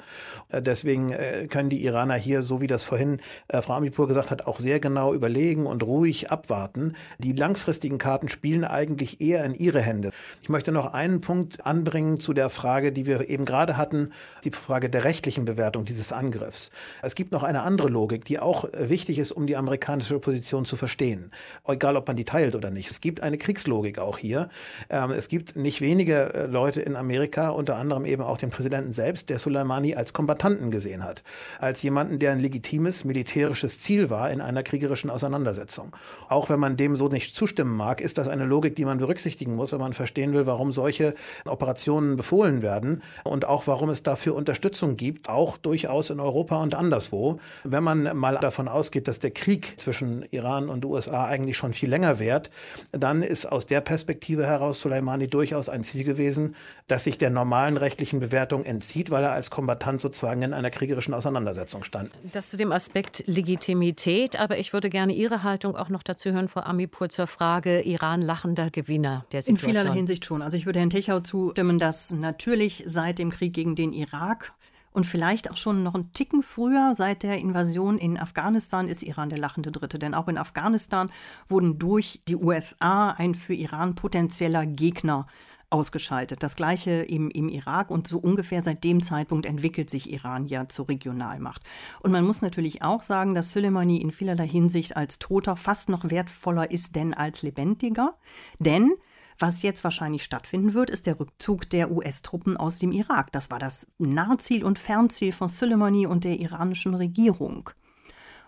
[0.50, 4.46] Äh, deswegen äh, können die Iraner hier, so wie das vorhin Frau Amipur gesagt hat,
[4.46, 6.96] auch sehr genau überlegen und ruhig abwarten.
[7.20, 10.12] Die langfristigen Karten spielen eigentlich eher in ihre Hände.
[10.42, 14.12] Ich möchte noch einen Punkt anbringen zu der Frage, die wir eben gerade hatten,
[14.44, 16.72] die Frage der rechtlichen Bewertung dieses Angriffs.
[17.02, 20.66] Es gibt noch eine andere Logik, die auch wichtig ist, um die Amerikaner amerikanische Position
[20.66, 21.32] zu verstehen.
[21.68, 22.90] Egal, ob man die teilt oder nicht.
[22.90, 24.50] Es gibt eine Kriegslogik auch hier.
[24.90, 28.92] Ähm, es gibt nicht wenige äh, Leute in Amerika, unter anderem eben auch den Präsidenten
[28.92, 31.24] selbst, der Soleimani als Kombattanten gesehen hat.
[31.60, 35.96] Als jemanden, der ein legitimes militärisches Ziel war in einer kriegerischen Auseinandersetzung.
[36.28, 39.56] Auch wenn man dem so nicht zustimmen mag, ist das eine Logik, die man berücksichtigen
[39.56, 41.14] muss, wenn man verstehen will, warum solche
[41.46, 46.74] Operationen befohlen werden und auch warum es dafür Unterstützung gibt, auch durchaus in Europa und
[46.74, 47.40] anderswo.
[47.64, 51.90] Wenn man mal davon ausgeht, dass der Krieg zwischen Iran und USA eigentlich schon viel
[51.90, 52.50] länger währt,
[52.92, 56.56] dann ist aus der Perspektive heraus Soleimani durchaus ein Ziel gewesen,
[56.88, 61.14] das sich der normalen rechtlichen Bewertung entzieht, weil er als Kombatant sozusagen in einer kriegerischen
[61.14, 62.12] Auseinandersetzung stand.
[62.32, 66.50] Das zu dem Aspekt Legitimität, aber ich würde gerne Ihre Haltung auch noch dazu hören,
[66.50, 69.70] Frau Amipur, zur Frage Iran lachender Gewinner der Situation.
[69.70, 70.42] In vielerlei Hinsicht schon.
[70.42, 74.54] Also ich würde Herrn Techau zustimmen, dass natürlich seit dem Krieg gegen den Irak
[74.94, 79.30] und vielleicht auch schon noch einen Ticken früher, seit der Invasion in Afghanistan, ist Iran
[79.30, 80.00] der lachende Dritte.
[80.00, 81.12] Denn auch in Afghanistan
[81.48, 85.28] wurden durch die USA ein für Iran potenzieller Gegner
[85.74, 86.44] ausgeschaltet.
[86.44, 90.70] Das gleiche eben im Irak und so ungefähr seit dem Zeitpunkt entwickelt sich Iran ja
[90.70, 91.64] zur Regionalmacht.
[92.02, 96.10] Und man muss natürlich auch sagen, dass Soleimani in vielerlei Hinsicht als Toter fast noch
[96.10, 98.14] wertvoller ist denn als Lebendiger.
[98.60, 98.94] Denn
[99.40, 103.32] was jetzt wahrscheinlich stattfinden wird, ist der Rückzug der US-Truppen aus dem Irak.
[103.32, 107.70] Das war das Nahziel und Fernziel von Soleimani und der iranischen Regierung.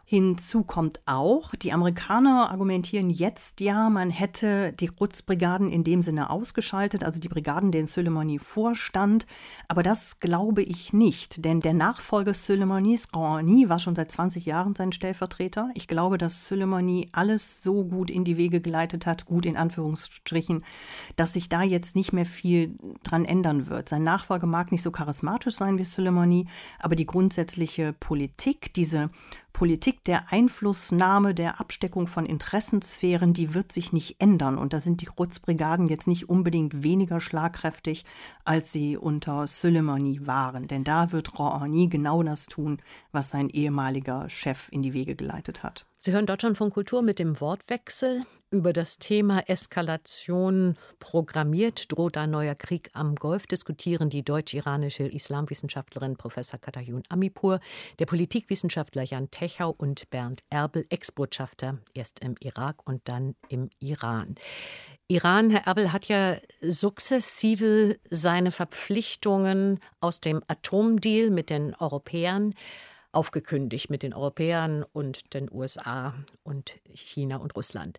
[0.08, 6.30] Hinzu kommt auch, die Amerikaner argumentieren jetzt ja, man hätte die Quds-Brigaden in dem Sinne
[6.30, 9.26] ausgeschaltet, also die Brigaden, denen Soleimani vorstand.
[9.68, 14.76] Aber das glaube ich nicht, denn der Nachfolger Soleimanis, Rouhani, war schon seit 20 Jahren
[14.76, 15.72] sein Stellvertreter.
[15.74, 20.64] Ich glaube, dass Soleimani alles so gut in die Wege geleitet hat, gut in Anführungsstrichen,
[21.16, 23.90] dass sich da jetzt nicht mehr viel dran ändern wird.
[23.90, 26.46] Sein Nachfolger mag nicht so charismatisch sein wie Soleimani,
[26.78, 29.10] aber die grundsätzliche Politik, diese
[29.56, 34.58] Politik der Einflussnahme, der Absteckung von Interessensphären, die wird sich nicht ändern.
[34.58, 38.04] Und da sind die Quds-Brigaden jetzt nicht unbedingt weniger schlagkräftig,
[38.44, 40.68] als sie unter Soleimani waren.
[40.68, 42.82] Denn da wird Rouhani genau das tun,
[43.14, 45.86] was sein ehemaliger Chef in die Wege geleitet hat.
[46.06, 52.30] Sie hören Deutschland von Kultur mit dem Wortwechsel über das Thema Eskalation programmiert, droht ein
[52.30, 57.60] neuer Krieg am Golf, diskutieren die deutsch-iranische Islamwissenschaftlerin Professor Katayun Amipur,
[57.98, 64.36] der Politikwissenschaftler Jan Techau und Bernd Erbel, Ex-Botschafter, erst im Irak und dann im Iran.
[65.08, 72.54] Iran, Herr Erbel, hat ja sukzessive seine Verpflichtungen aus dem Atomdeal mit den Europäern
[73.16, 77.98] aufgekündigt mit den Europäern und den USA und China und Russland.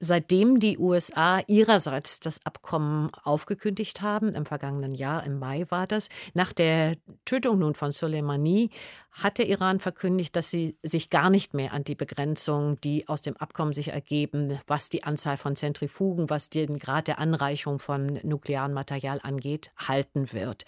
[0.00, 6.08] Seitdem die USA ihrerseits das Abkommen aufgekündigt haben, im vergangenen Jahr, im Mai war das,
[6.34, 8.70] nach der Tötung nun von Soleimani,
[9.10, 13.22] hat der Iran verkündigt, dass sie sich gar nicht mehr an die Begrenzungen, die aus
[13.22, 18.20] dem Abkommen sich ergeben, was die Anzahl von Zentrifugen, was den Grad der Anreichung von
[18.22, 20.64] nuklearem Material angeht, halten wird.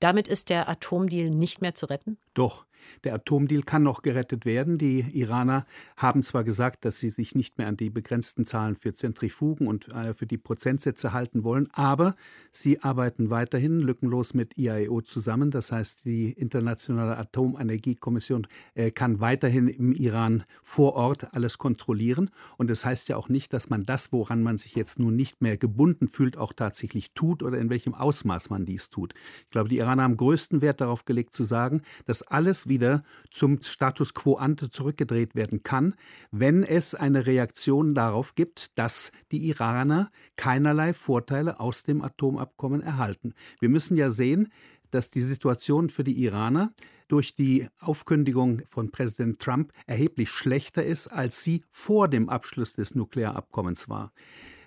[0.00, 2.18] Damit ist der Atomdeal nicht mehr zu retten?
[2.34, 2.66] Doch.
[3.04, 4.78] Der Atomdeal kann noch gerettet werden.
[4.78, 5.64] Die Iraner
[5.96, 9.88] haben zwar gesagt, dass sie sich nicht mehr an die begrenzten Zahlen für Zentrifugen und
[9.88, 12.14] äh, für die Prozentsätze halten wollen, aber
[12.50, 15.50] sie arbeiten weiterhin lückenlos mit IAEO zusammen.
[15.50, 22.30] Das heißt, die Internationale Atomenergiekommission äh, kann weiterhin im Iran vor Ort alles kontrollieren.
[22.56, 25.42] Und das heißt ja auch nicht, dass man das, woran man sich jetzt nun nicht
[25.42, 29.14] mehr gebunden fühlt, auch tatsächlich tut oder in welchem Ausmaß man dies tut.
[29.44, 33.62] Ich glaube, die Iraner haben größten Wert darauf gelegt zu sagen, dass alles wieder zum
[33.62, 35.94] Status quo ante zurückgedreht werden kann,
[36.30, 43.34] wenn es eine Reaktion darauf gibt, dass die Iraner keinerlei Vorteile aus dem Atomabkommen erhalten.
[43.60, 44.48] Wir müssen ja sehen,
[44.90, 46.72] dass die Situation für die Iraner
[47.08, 52.94] durch die Aufkündigung von Präsident Trump erheblich schlechter ist, als sie vor dem Abschluss des
[52.94, 54.12] Nuklearabkommens war.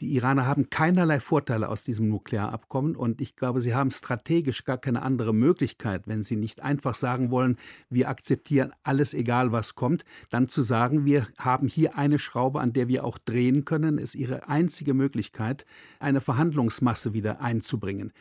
[0.04, 4.78] Die Iraner haben keinerlei Vorteile aus diesem Nuklearabkommen und ich glaube, sie haben strategisch gar
[4.78, 7.56] keine andere Möglichkeit, wenn sie nicht einfach sagen wollen,
[7.90, 12.74] wir akzeptieren alles, egal was kommt, dann zu sagen, wir haben hier eine Schraube, an
[12.74, 15.66] der wir auch drehen können, ist ihre einzige Möglichkeit,
[16.02, 18.12] eine Verhandlungsmasse wieder einzubringen.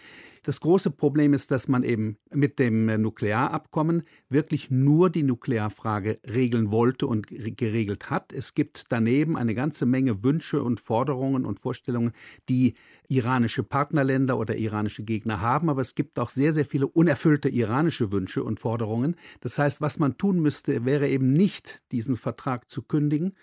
[0.45, 6.73] Das große Problem ist, dass man eben mit dem Nuklearabkommen wirklich nur die Nuklearfrage regeln
[6.73, 8.33] wollte und geregelt hat.
[8.33, 12.11] Es gibt daneben eine ganze Menge Wünsche und Forderungen und Vorstellungen,
[12.49, 12.75] die
[13.09, 18.11] iranische Partnerländer oder iranische Gegner haben, aber es gibt auch sehr, sehr viele unerfüllte iranische
[18.11, 19.15] Wünsche und Forderungen.
[19.41, 23.35] Das heißt, was man tun müsste, wäre eben nicht, diesen Vertrag zu kündigen,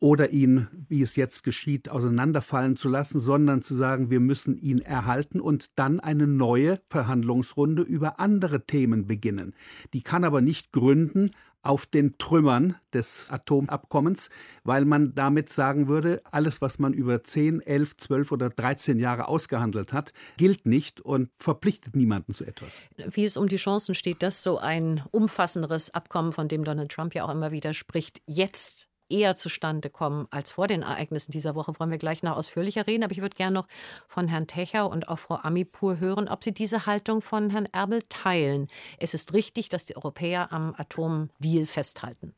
[0.00, 4.80] oder ihn, wie es jetzt geschieht, auseinanderfallen zu lassen, sondern zu sagen, wir müssen ihn
[4.80, 9.54] erhalten und dann eine neue Verhandlungsrunde über andere Themen beginnen.
[9.92, 11.30] Die kann aber nicht gründen
[11.62, 14.30] auf den Trümmern des Atomabkommens,
[14.64, 19.28] weil man damit sagen würde, alles, was man über 10, 11, 12 oder 13 Jahre
[19.28, 22.80] ausgehandelt hat, gilt nicht und verpflichtet niemanden zu etwas.
[23.10, 27.14] Wie es um die Chancen steht, dass so ein umfassenderes Abkommen, von dem Donald Trump
[27.14, 31.72] ja auch immer wieder spricht, jetzt eher zustande kommen als vor den Ereignissen dieser Woche,
[31.78, 33.04] wollen wir gleich noch ausführlicher reden.
[33.04, 33.68] Aber ich würde gerne noch
[34.06, 38.02] von Herrn Techer und auch Frau Amipur hören, ob Sie diese Haltung von Herrn Erbel
[38.08, 38.68] teilen.
[38.98, 42.34] Es ist richtig, dass die Europäer am Atomdeal festhalten.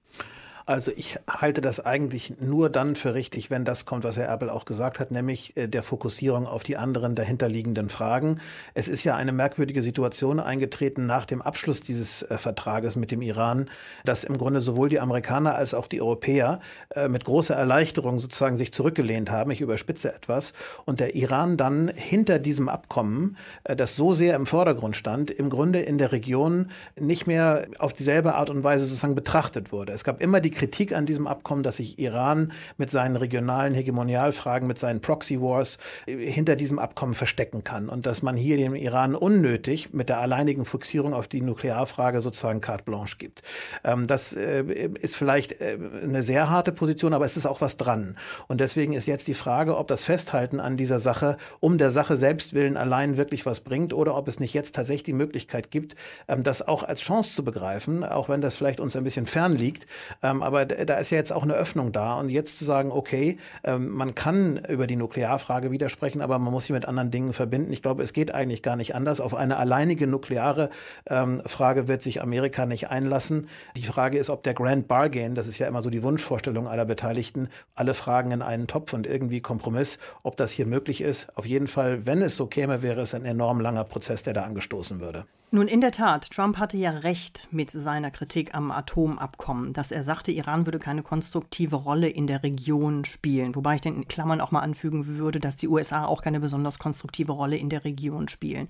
[0.71, 4.49] Also ich halte das eigentlich nur dann für richtig, wenn das kommt, was Herr Erbel
[4.49, 8.39] auch gesagt hat, nämlich äh, der Fokussierung auf die anderen dahinterliegenden Fragen.
[8.73, 13.21] Es ist ja eine merkwürdige Situation eingetreten nach dem Abschluss dieses äh, Vertrages mit dem
[13.21, 13.69] Iran,
[14.05, 18.57] dass im Grunde sowohl die Amerikaner als auch die Europäer äh, mit großer Erleichterung sozusagen
[18.57, 19.51] sich zurückgelehnt haben.
[19.51, 20.53] Ich überspitze etwas.
[20.85, 25.81] Und der Iran dann hinter diesem Abkommen, das so sehr im Vordergrund stand, im Grunde
[25.81, 29.93] in der Region nicht mehr auf dieselbe Art und Weise sozusagen betrachtet wurde.
[29.93, 34.69] Es gab immer die Kritik an diesem Abkommen, dass sich Iran mit seinen regionalen Hegemonialfragen,
[34.69, 38.75] mit seinen Proxy Wars äh, hinter diesem Abkommen verstecken kann und dass man hier dem
[38.75, 43.41] Iran unnötig mit der alleinigen Fixierung auf die Nuklearfrage sozusagen carte blanche gibt.
[43.85, 44.63] Ähm, das äh,
[45.01, 48.19] ist vielleicht äh, eine sehr harte Position, aber es ist auch was dran.
[48.47, 52.19] Und deswegen ist jetzt die Frage, ob das Festhalten an dieser Sache um der Sache
[52.19, 55.97] selbst willen allein wirklich was bringt oder ob es nicht jetzt tatsächlich die Möglichkeit gibt,
[56.29, 59.57] ähm, das auch als Chance zu begreifen, auch wenn das vielleicht uns ein bisschen fern
[59.57, 59.87] liegt.
[60.23, 62.19] Ähm, aber da ist ja jetzt auch eine Öffnung da.
[62.19, 66.67] Und jetzt zu sagen, okay, ähm, man kann über die Nuklearfrage widersprechen, aber man muss
[66.67, 67.73] sie mit anderen Dingen verbinden.
[67.73, 69.21] Ich glaube, es geht eigentlich gar nicht anders.
[69.21, 70.71] Auf eine alleinige nukleare
[71.09, 73.47] ähm, Frage wird sich Amerika nicht einlassen.
[73.77, 76.85] Die Frage ist, ob der Grand Bargain, das ist ja immer so die Wunschvorstellung aller
[76.85, 81.29] Beteiligten, alle Fragen in einen Topf und irgendwie Kompromiss, ob das hier möglich ist.
[81.37, 84.43] Auf jeden Fall, wenn es so käme, wäre es ein enorm langer Prozess, der da
[84.43, 85.27] angestoßen würde.
[85.53, 90.05] Nun, in der Tat, Trump hatte ja recht mit seiner Kritik am Atomabkommen, dass er
[90.05, 93.55] sagte, Iran würde keine konstruktive Rolle in der Region spielen.
[93.55, 96.79] Wobei ich den in Klammern auch mal anfügen würde, dass die USA auch keine besonders
[96.79, 98.69] konstruktive Rolle in der Region spielen.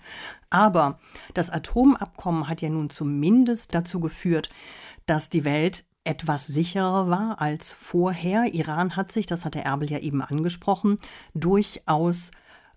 [0.50, 0.98] Aber
[1.34, 4.50] das Atomabkommen hat ja nun zumindest dazu geführt,
[5.06, 8.54] dass die Welt etwas sicherer war als vorher.
[8.54, 10.98] Iran hat sich, das hat der Erbel ja eben angesprochen,
[11.34, 12.32] durchaus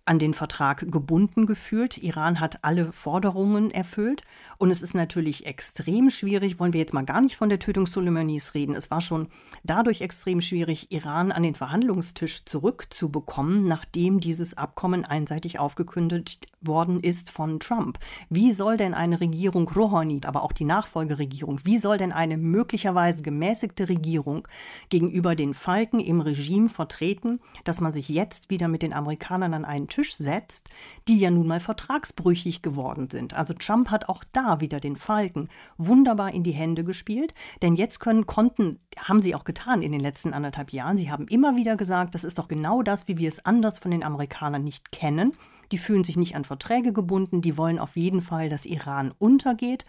[0.06, 1.98] an den Vertrag gebunden gefühlt.
[1.98, 4.24] Iran hat alle Forderungen erfüllt.
[4.64, 7.86] Und es ist natürlich extrem schwierig, wollen wir jetzt mal gar nicht von der Tötung
[7.86, 8.76] Soleimanis reden.
[8.76, 9.28] Es war schon
[9.66, 17.30] dadurch extrem schwierig, Iran an den Verhandlungstisch zurückzubekommen, nachdem dieses Abkommen einseitig aufgekündigt worden ist
[17.30, 18.00] von Trump.
[18.30, 23.22] Wie soll denn eine Regierung Rouhani, aber auch die Nachfolgeregierung, wie soll denn eine möglicherweise
[23.22, 24.48] gemäßigte Regierung
[24.88, 29.66] gegenüber den Falken im Regime vertreten, dass man sich jetzt wieder mit den Amerikanern an
[29.66, 30.70] einen Tisch setzt,
[31.10, 33.34] die ja nun mal vertragsbrüchig geworden sind.
[33.34, 38.00] Also Trump hat auch da wieder den Falken wunderbar in die Hände gespielt, denn jetzt
[38.00, 40.98] können, konnten, haben sie auch getan in den letzten anderthalb Jahren.
[40.98, 43.92] Sie haben immer wieder gesagt, das ist doch genau das, wie wir es anders von
[43.92, 45.34] den Amerikanern nicht kennen.
[45.72, 49.86] Die fühlen sich nicht an Verträge gebunden, die wollen auf jeden Fall, dass Iran untergeht.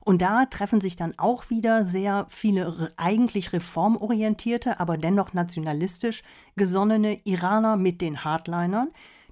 [0.00, 6.22] Und da treffen sich dann auch wieder sehr viele eigentlich reformorientierte, aber dennoch nationalistisch
[6.56, 8.88] gesonnene Iraner mit den Hardlinern,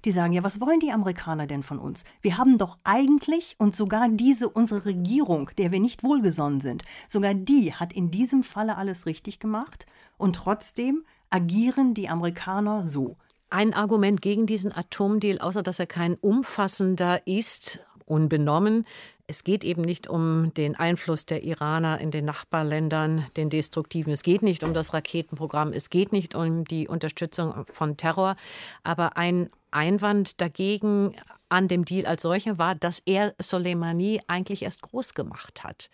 [0.07, 2.05] die sagen, ja, was wollen die Amerikaner denn von uns?
[2.21, 7.33] Wir haben doch eigentlich und sogar diese unsere Regierung, der wir nicht wohlgesonnen sind, sogar
[7.33, 9.85] die hat in diesem Falle alles richtig gemacht
[10.17, 13.17] und trotzdem agieren die Amerikaner so.
[13.49, 18.85] Ein Argument gegen diesen Atomdeal, außer dass er kein umfassender ist, unbenommen,
[19.29, 24.13] es geht eben nicht um den Einfluss der Iraner in den Nachbarländern, den destruktiven.
[24.13, 25.73] Es geht nicht um das Raketenprogramm.
[25.73, 28.37] Es geht nicht um die Unterstützung von Terror.
[28.85, 31.15] Aber ein Einwand dagegen
[31.49, 35.89] an dem Deal als solcher war, dass er Soleimani eigentlich erst groß gemacht hat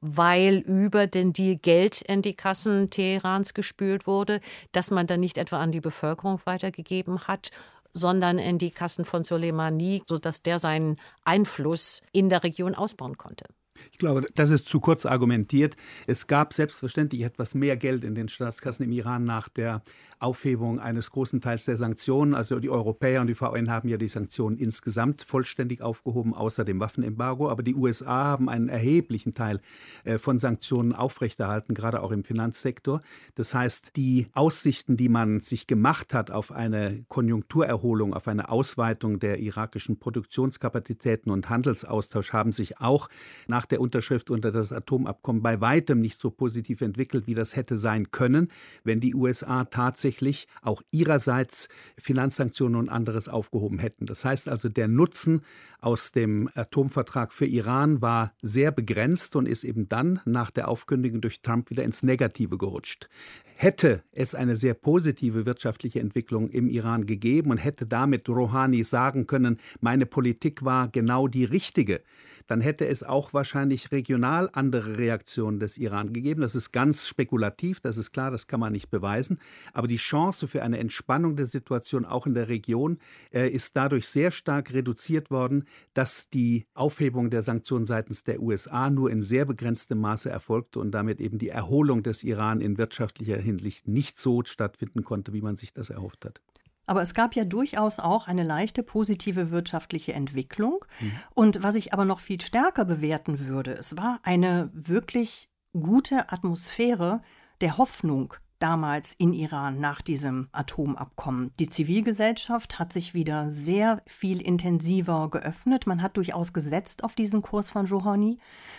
[0.00, 4.40] weil über den Deal Geld in die Kassen Teherans gespült wurde,
[4.72, 7.50] dass man dann nicht etwa an die Bevölkerung weitergegeben hat,
[7.92, 13.46] sondern in die Kassen von Soleimani, sodass der seinen Einfluss in der Region ausbauen konnte.
[13.92, 15.76] Ich glaube, das ist zu kurz argumentiert.
[16.06, 19.82] Es gab selbstverständlich etwas mehr Geld in den Staatskassen im Iran nach der
[20.20, 22.34] Aufhebung eines großen Teils der Sanktionen.
[22.34, 26.80] Also die Europäer und die VN haben ja die Sanktionen insgesamt vollständig aufgehoben, außer dem
[26.80, 27.48] Waffenembargo.
[27.48, 29.60] Aber die USA haben einen erheblichen Teil
[30.04, 33.00] äh, von Sanktionen aufrechterhalten, gerade auch im Finanzsektor.
[33.36, 39.20] Das heißt, die Aussichten, die man sich gemacht hat auf eine Konjunkturerholung, auf eine Ausweitung
[39.20, 43.08] der irakischen Produktionskapazitäten und Handelsaustausch, haben sich auch
[43.46, 47.78] nach der Unterschrift unter das Atomabkommen bei weitem nicht so positiv entwickelt, wie das hätte
[47.78, 48.50] sein können,
[48.82, 54.06] wenn die USA tatsächlich tatsächlich auch ihrerseits Finanzsanktionen und anderes aufgehoben hätten.
[54.06, 55.42] Das heißt also, der Nutzen
[55.80, 61.20] aus dem Atomvertrag für Iran war sehr begrenzt und ist eben dann nach der Aufkündigung
[61.20, 63.08] durch Trump wieder ins Negative gerutscht.
[63.54, 69.26] Hätte es eine sehr positive wirtschaftliche Entwicklung im Iran gegeben und hätte damit Rouhani sagen
[69.26, 72.00] können, meine Politik war genau die richtige,
[72.48, 76.40] dann hätte es auch wahrscheinlich regional andere Reaktionen des Iran gegeben.
[76.40, 79.38] Das ist ganz spekulativ, das ist klar, das kann man nicht beweisen.
[79.72, 82.98] Aber die Chance für eine Entspannung der Situation auch in der Region
[83.32, 88.90] äh, ist dadurch sehr stark reduziert worden, dass die Aufhebung der Sanktionen seitens der USA
[88.90, 93.36] nur in sehr begrenztem Maße erfolgte und damit eben die Erholung des Iran in wirtschaftlicher
[93.36, 96.40] Hinsicht nicht so stattfinden konnte, wie man sich das erhofft hat.
[96.88, 100.84] Aber es gab ja durchaus auch eine leichte positive wirtschaftliche Entwicklung.
[101.00, 101.12] Mhm.
[101.34, 107.20] Und was ich aber noch viel stärker bewerten würde, es war eine wirklich gute Atmosphäre
[107.60, 111.52] der Hoffnung damals in Iran nach diesem Atomabkommen.
[111.58, 115.86] Die Zivilgesellschaft hat sich wieder sehr viel intensiver geöffnet.
[115.86, 118.38] Man hat durchaus gesetzt auf diesen Kurs von Rouhani.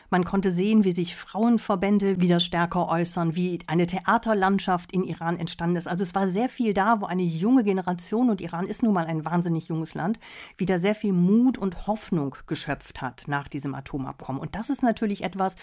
[0.09, 5.75] Man konnte sehen, wie sich Frauenverbände wieder stärker äußern, wie eine Theaterlandschaft in Iran entstanden
[5.75, 5.87] ist.
[5.87, 9.05] Also es war sehr viel da, wo eine junge Generation, und Iran ist nun mal
[9.05, 10.19] ein wahnsinnig junges Land,
[10.57, 14.41] wieder sehr viel Mut und Hoffnung geschöpft hat nach diesem Atomabkommen.
[14.41, 15.55] Und das ist natürlich etwas,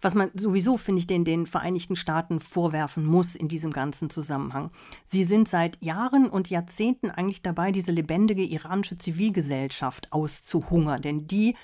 [0.00, 4.70] was man sowieso, finde ich, den, den Vereinigten Staaten vorwerfen muss in diesem ganzen Zusammenhang.
[5.04, 11.54] Sie sind seit Jahren und Jahrzehnten eigentlich dabei, diese lebendige iranische Zivilgesellschaft auszuhungern, denn die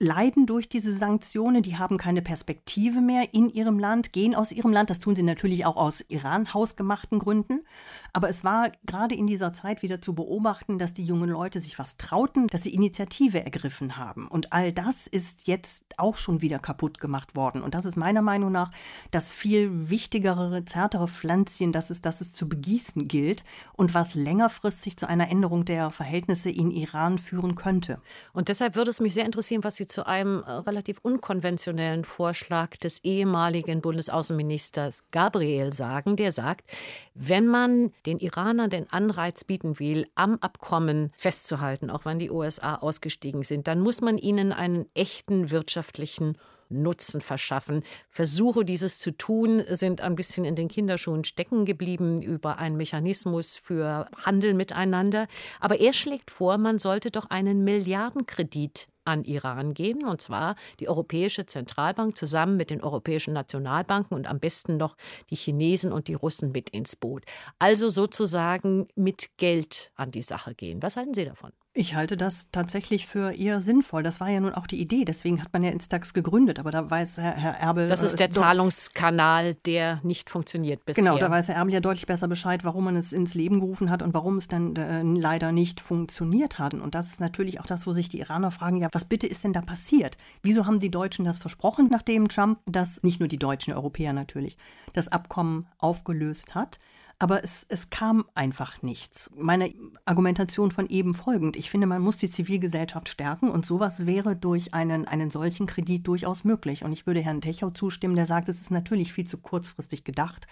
[0.00, 4.72] leiden durch diese Sanktionen, die haben keine Perspektive mehr in ihrem Land, gehen aus ihrem
[4.72, 4.88] Land.
[4.88, 7.60] Das tun sie natürlich auch aus Iran hausgemachten Gründen.
[8.12, 11.78] Aber es war gerade in dieser Zeit wieder zu beobachten, dass die jungen Leute sich
[11.78, 14.26] was trauten, dass sie Initiative ergriffen haben.
[14.28, 17.62] Und all das ist jetzt auch schon wieder kaputt gemacht worden.
[17.62, 18.70] Und das ist meiner Meinung nach
[19.10, 23.44] das viel wichtigere, zärtere Pflänzchen, das es, das es zu begießen gilt
[23.74, 28.00] und was längerfristig zu einer Änderung der Verhältnisse in Iran führen könnte.
[28.32, 32.76] Und deshalb würde es mich sehr interessieren, was Sie zu einem äh, relativ unkonventionellen Vorschlag
[32.76, 36.70] des ehemaligen Bundesaußenministers Gabriel sagen, der sagt,
[37.14, 42.76] wenn man den Iranern den Anreiz bieten will, am Abkommen festzuhalten, auch wenn die USA
[42.76, 46.36] ausgestiegen sind, dann muss man ihnen einen echten wirtschaftlichen
[46.70, 47.82] Nutzen verschaffen.
[48.08, 53.58] Versuche, dieses zu tun, sind ein bisschen in den Kinderschuhen stecken geblieben über einen Mechanismus
[53.58, 55.26] für Handel miteinander.
[55.58, 60.88] Aber er schlägt vor, man sollte doch einen Milliardenkredit an Iran geben, und zwar die
[60.88, 64.96] Europäische Zentralbank zusammen mit den europäischen Nationalbanken und am besten noch
[65.30, 67.24] die Chinesen und die Russen mit ins Boot.
[67.58, 70.82] Also sozusagen mit Geld an die Sache gehen.
[70.82, 71.52] Was halten Sie davon?
[71.80, 74.02] Ich halte das tatsächlich für eher sinnvoll.
[74.02, 75.06] Das war ja nun auch die Idee.
[75.06, 76.58] Deswegen hat man ja Instax gegründet.
[76.58, 77.88] Aber da weiß Herr, Herr Erbel.
[77.88, 81.02] Das ist äh, der äh, Zahlungskanal, der nicht funktioniert bisher.
[81.02, 83.88] Genau, da weiß Herr Erbel ja deutlich besser Bescheid, warum man es ins Leben gerufen
[83.88, 86.74] hat und warum es dann äh, leider nicht funktioniert hat.
[86.74, 89.42] Und das ist natürlich auch das, wo sich die Iraner fragen: Ja, was bitte ist
[89.44, 90.18] denn da passiert?
[90.42, 94.58] Wieso haben die Deutschen das versprochen, nachdem Trump das, nicht nur die Deutschen, Europäer natürlich,
[94.92, 96.78] das Abkommen aufgelöst hat?
[97.20, 99.30] Aber es, es kam einfach nichts.
[99.36, 99.74] Meine
[100.06, 101.54] Argumentation von eben folgend.
[101.54, 106.06] Ich finde, man muss die Zivilgesellschaft stärken und sowas wäre durch einen, einen solchen Kredit
[106.06, 106.82] durchaus möglich.
[106.82, 110.46] Und ich würde Herrn Techow zustimmen, der sagt, es ist natürlich viel zu kurzfristig gedacht,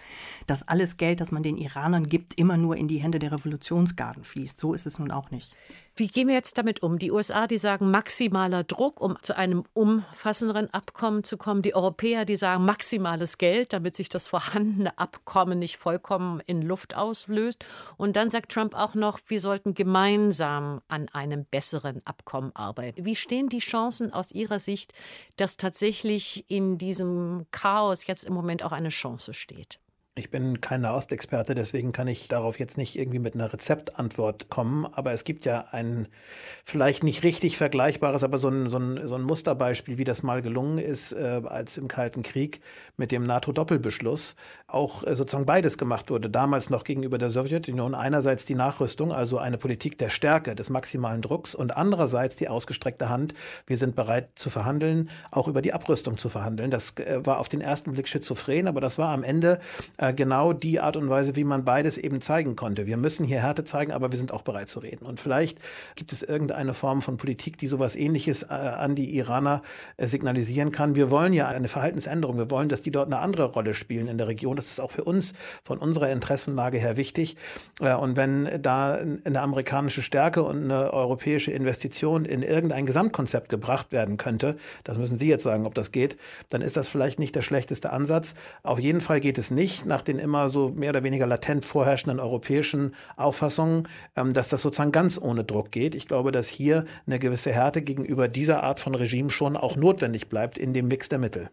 [0.45, 4.23] dass alles Geld, das man den Iranern gibt, immer nur in die Hände der Revolutionsgarden
[4.23, 4.59] fließt.
[4.59, 5.55] So ist es nun auch nicht.
[5.99, 6.97] Wie gehen wir jetzt damit um?
[6.97, 11.61] Die USA, die sagen maximaler Druck, um zu einem umfassenderen Abkommen zu kommen.
[11.61, 16.95] Die Europäer, die sagen maximales Geld, damit sich das vorhandene Abkommen nicht vollkommen in Luft
[16.95, 17.65] auslöst.
[17.97, 23.03] Und dann sagt Trump auch noch, wir sollten gemeinsam an einem besseren Abkommen arbeiten.
[23.03, 24.93] Wie stehen die Chancen aus Ihrer Sicht,
[25.35, 29.79] dass tatsächlich in diesem Chaos jetzt im Moment auch eine Chance steht?
[30.19, 34.85] Ich bin kein Nahostexperte, deswegen kann ich darauf jetzt nicht irgendwie mit einer Rezeptantwort kommen.
[34.91, 36.09] Aber es gibt ja ein
[36.65, 40.41] vielleicht nicht richtig vergleichbares, aber so ein, so ein, so ein Musterbeispiel, wie das mal
[40.41, 42.59] gelungen ist, äh, als im Kalten Krieg
[42.97, 44.35] mit dem NATO-Doppelbeschluss
[44.67, 46.29] auch äh, sozusagen beides gemacht wurde.
[46.29, 47.95] Damals noch gegenüber der Sowjetunion.
[47.95, 53.07] Einerseits die Nachrüstung, also eine Politik der Stärke, des maximalen Drucks und andererseits die ausgestreckte
[53.07, 53.33] Hand.
[53.67, 56.71] Wir sind bereit zu verhandeln, auch über die Abrüstung zu verhandeln.
[56.71, 59.59] Das äh, war auf den ersten Blick schizophren, aber das war am Ende
[60.13, 62.85] genau die Art und Weise, wie man beides eben zeigen konnte.
[62.85, 65.05] Wir müssen hier Härte zeigen, aber wir sind auch bereit zu reden.
[65.05, 65.59] Und vielleicht
[65.95, 69.61] gibt es irgendeine Form von Politik, die sowas ähnliches äh, an die Iraner
[69.97, 70.95] äh, signalisieren kann.
[70.95, 72.37] Wir wollen ja eine Verhaltensänderung.
[72.37, 74.55] Wir wollen, dass die dort eine andere Rolle spielen in der Region.
[74.55, 75.33] Das ist auch für uns
[75.63, 77.37] von unserer Interessenlage her wichtig.
[77.79, 83.91] Äh, und wenn da eine amerikanische Stärke und eine europäische Investition in irgendein Gesamtkonzept gebracht
[83.91, 86.17] werden könnte, das müssen Sie jetzt sagen, ob das geht,
[86.49, 88.35] dann ist das vielleicht nicht der schlechteste Ansatz.
[88.63, 92.21] Auf jeden Fall geht es nicht nach den immer so mehr oder weniger latent vorherrschenden
[92.21, 95.95] europäischen Auffassungen, ähm, dass das sozusagen ganz ohne Druck geht.
[95.95, 100.29] Ich glaube, dass hier eine gewisse Härte gegenüber dieser Art von Regime schon auch notwendig
[100.29, 101.49] bleibt in dem Mix der Mittel.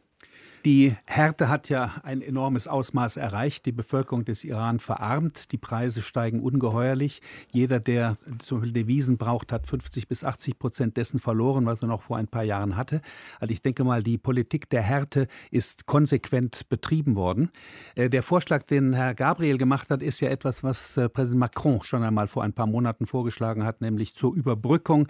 [0.67, 3.67] Die Härte hat ja ein enormes Ausmaß erreicht.
[3.67, 5.53] Die Bevölkerung des Iran verarmt.
[5.53, 7.23] Die Preise steigen ungeheuerlich.
[7.53, 11.87] Jeder, der zum Beispiel Devisen braucht, hat 50 bis 80 Prozent dessen verloren, was er
[11.87, 13.01] noch vor ein paar Jahren hatte.
[13.39, 17.53] Also ich denke mal, die Politik der Härte ist konsequent betrieben worden.
[17.95, 21.81] Äh, der Vorschlag, den Herr Gabriel gemacht hat, ist ja etwas, was äh, Präsident Macron
[21.85, 25.07] schon einmal vor ein paar Monaten vorgeschlagen hat, nämlich zur Überbrückung,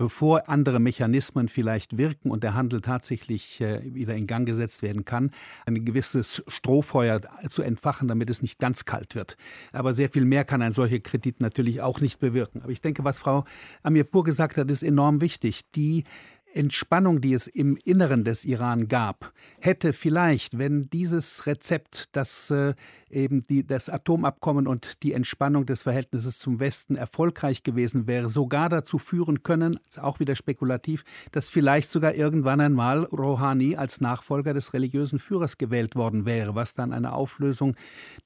[0.00, 5.04] bevor andere Mechanismen vielleicht wirken und der Handel tatsächlich äh, wieder in Gang gesetzt werden
[5.04, 5.30] kann,
[5.66, 7.20] ein gewisses Strohfeuer
[7.50, 9.36] zu entfachen, damit es nicht ganz kalt wird.
[9.72, 12.62] Aber sehr viel mehr kann ein solcher Kredit natürlich auch nicht bewirken.
[12.62, 13.44] Aber ich denke, was Frau
[13.82, 15.70] Amirpur gesagt hat, ist enorm wichtig.
[15.72, 16.04] Die
[16.52, 22.74] Entspannung, die es im Inneren des Iran gab, hätte vielleicht, wenn dieses Rezept, das äh,
[23.10, 28.68] eben die, das Atomabkommen und die Entspannung des Verhältnisses zum Westen erfolgreich gewesen wäre, sogar
[28.68, 34.54] dazu führen können, ist auch wieder spekulativ, dass vielleicht sogar irgendwann einmal Rouhani als Nachfolger
[34.54, 37.76] des religiösen Führers gewählt worden wäre, was dann eine Auflösung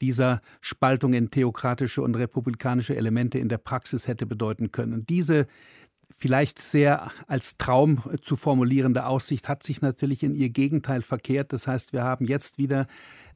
[0.01, 5.07] dieser Spaltung in theokratische und republikanische Elemente in der Praxis hätte bedeuten können.
[5.07, 5.47] Diese
[6.25, 11.53] vielleicht sehr als Traum zu formulierende Aussicht hat sich natürlich in ihr Gegenteil verkehrt.
[11.53, 12.87] Das heißt, wir haben jetzt wieder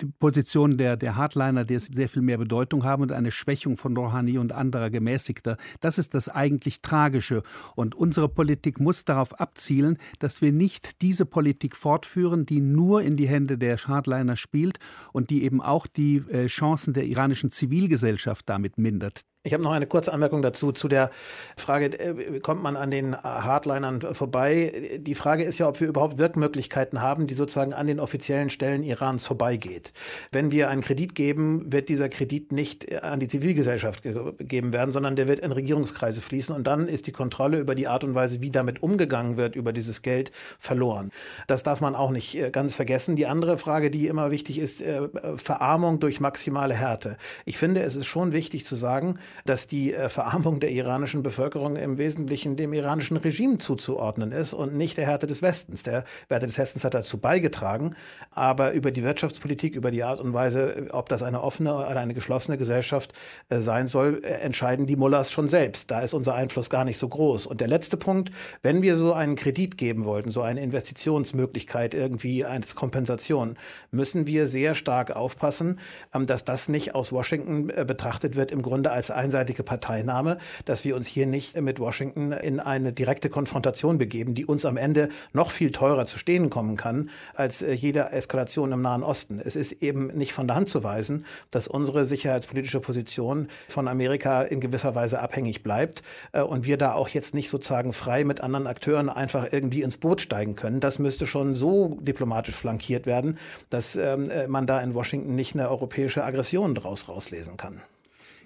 [0.01, 3.95] die Position der, der Hardliner, die sehr viel mehr Bedeutung haben und eine Schwächung von
[3.95, 5.59] Rouhani und anderer Gemäßigter.
[5.81, 7.43] Das ist das eigentlich Tragische.
[7.75, 13.19] Und unsere Politik muss darauf abzielen, dass wir nicht diese Politik fortführen, die nur in
[13.19, 14.79] die Hände der Hardliner spielt
[15.13, 19.27] und die eben auch die äh, Chancen der iranischen Zivilgesellschaft damit mindert.
[19.49, 21.11] Ich habe noch eine kurze Anmerkung dazu, zu der
[21.57, 24.99] Frage, äh, kommt man an den Hardlinern vorbei?
[24.99, 28.83] Die Frage ist ja, ob wir überhaupt Wirkmöglichkeiten haben, die sozusagen an den offiziellen Stellen
[28.83, 29.95] Irans vorbeigeht.
[30.33, 35.17] Wenn wir einen Kredit geben, wird dieser Kredit nicht an die Zivilgesellschaft gegeben werden, sondern
[35.17, 38.43] der wird in Regierungskreise fließen und dann ist die Kontrolle über die Art und Weise,
[38.43, 41.11] wie damit umgegangen wird, über dieses Geld verloren.
[41.47, 43.17] Das darf man auch nicht äh, ganz vergessen.
[43.17, 47.17] Die andere Frage, die immer wichtig ist, äh, Verarmung durch maximale Härte.
[47.47, 51.77] Ich finde, es ist schon wichtig zu sagen, dass die äh, Verarmung der iranischen Bevölkerung
[51.77, 55.83] im Wesentlichen dem iranischen Regime zuzuordnen ist und nicht der Härte des Westens.
[55.83, 57.95] Der Härte des Westens hat dazu beigetragen,
[58.31, 62.15] aber über die Wirtschaftspolitik, über die Art und Weise, ob das eine offene oder eine
[62.15, 63.13] geschlossene Gesellschaft
[63.49, 65.91] äh, sein soll, äh, entscheiden die Mullahs schon selbst.
[65.91, 67.47] Da ist unser Einfluss gar nicht so groß.
[67.47, 68.31] Und der letzte Punkt,
[68.63, 73.57] wenn wir so einen Kredit geben wollten, so eine Investitionsmöglichkeit irgendwie als Kompensation,
[73.91, 75.79] müssen wir sehr stark aufpassen,
[76.15, 80.97] ähm, dass das nicht aus Washington betrachtet wird, im Grunde als einseitige Parteinahme, dass wir
[80.97, 85.51] uns hier nicht mit Washington in eine direkte Konfrontation begeben, die uns am Ende noch
[85.51, 89.41] viel teurer zu stehen kommen kann als äh, jede Eskalation im Nahen Osten.
[89.45, 94.43] Es ist eben nicht von der Hand zu weisen, dass unsere sicherheitspolitische Position von Amerika
[94.43, 96.03] in gewisser Weise abhängig bleibt
[96.33, 99.97] äh, und wir da auch jetzt nicht sozusagen frei mit anderen Akteuren einfach irgendwie ins
[99.97, 100.81] Boot steigen können.
[100.81, 103.39] Das müsste schon so diplomatisch flankiert werden,
[103.71, 107.81] dass ähm, man da in Washington nicht eine europäische Aggression draus rauslesen kann.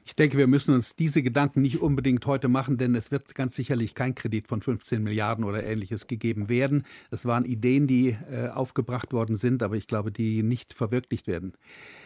[0.05, 3.55] Ich denke, wir müssen uns diese Gedanken nicht unbedingt heute machen, denn es wird ganz
[3.55, 6.85] sicherlich kein Kredit von 15 Milliarden oder ähnliches gegeben werden.
[7.11, 11.53] Es waren Ideen, die äh, aufgebracht worden sind, aber ich glaube, die nicht verwirklicht werden.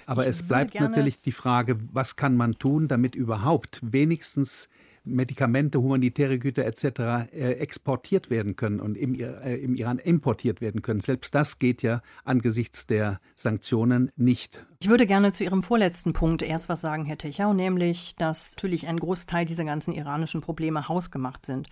[0.05, 4.69] Aber ich es bleibt natürlich die Frage, was kann man tun, damit überhaupt wenigstens
[5.07, 6.85] Medikamente, humanitäre Güter etc.
[7.33, 11.01] Äh, exportiert werden können und im, äh, im Iran importiert werden können.
[11.01, 14.67] Selbst das geht ja angesichts der Sanktionen nicht.
[14.81, 18.89] Ich würde gerne zu Ihrem vorletzten Punkt erst was sagen, Herr Techau, nämlich, dass natürlich
[18.89, 21.69] ein Großteil dieser ganzen iranischen Probleme hausgemacht sind.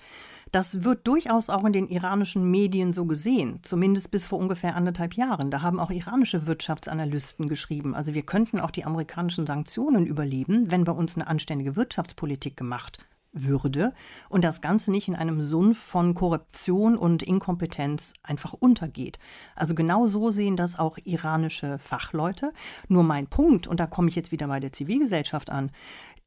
[0.53, 5.15] Das wird durchaus auch in den iranischen Medien so gesehen, zumindest bis vor ungefähr anderthalb
[5.15, 5.51] Jahren.
[5.51, 10.85] Da haben auch iranische Wirtschaftsanalysten geschrieben, also wir könnten auch die amerikanischen Sanktionen überleben, wenn
[10.85, 13.05] bei uns eine anständige Wirtschaftspolitik gemacht
[13.35, 13.93] würde
[14.29, 19.19] und das Ganze nicht in einem Sumpf von Korruption und Inkompetenz einfach untergeht.
[19.57, 22.53] Also genau so sehen das auch iranische Fachleute.
[22.89, 25.71] Nur mein Punkt, und da komme ich jetzt wieder bei der Zivilgesellschaft an,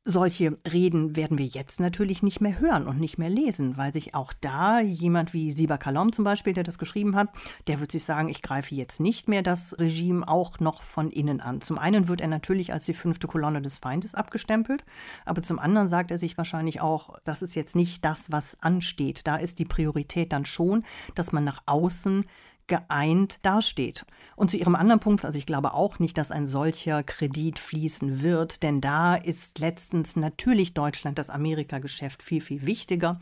[0.07, 4.15] solche Reden werden wir jetzt natürlich nicht mehr hören und nicht mehr lesen, weil sich
[4.15, 7.27] auch da jemand wie Siba Kalom zum Beispiel, der das geschrieben hat,
[7.67, 11.41] der wird sich sagen, ich greife jetzt nicht mehr das Regime auch noch von innen
[11.41, 11.59] an.
[11.59, 14.85] Zum einen wird er natürlich als die fünfte Kolonne des Feindes abgestempelt,
[15.25, 19.27] aber zum anderen sagt er sich wahrscheinlich auch, das ist jetzt nicht das, was ansteht.
[19.27, 20.85] Da ist die Priorität dann schon,
[21.15, 22.25] dass man nach außen
[22.67, 24.05] geeint dasteht.
[24.35, 28.21] Und zu Ihrem anderen Punkt, also ich glaube auch nicht, dass ein solcher Kredit fließen
[28.21, 33.19] wird, denn da ist letztens natürlich Deutschland das Amerika-Geschäft viel, viel wichtiger.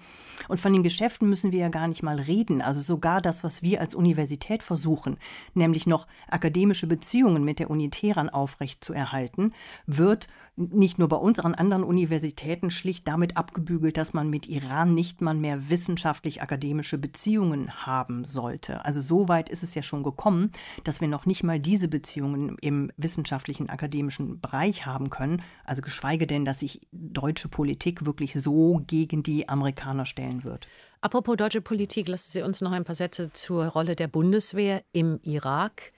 [0.50, 2.62] Und von den Geschäften müssen wir ja gar nicht mal reden.
[2.62, 5.18] Also sogar das, was wir als Universität versuchen,
[5.54, 9.54] nämlich noch akademische Beziehungen mit der Uni Teheran aufrecht zu erhalten,
[9.86, 10.28] wird
[10.58, 15.22] nicht nur bei uns, an anderen Universitäten schlicht damit abgebügelt, dass man mit Iran nicht
[15.22, 18.86] mal mehr wissenschaftlich-akademische Beziehungen haben sollte.
[18.86, 20.52] Also so weit ist es ja schon gekommen,
[20.84, 25.42] dass wir noch nicht mal diese Beziehungen im wissenschaftlichen, akademischen Bereich haben können.
[25.66, 30.68] Also geschweige denn, dass sich deutsche Politik wirklich so gegen die Amerikaner stellen wird.
[31.02, 35.20] Apropos deutsche Politik, lassen Sie uns noch ein paar Sätze zur Rolle der Bundeswehr im
[35.22, 35.92] Irak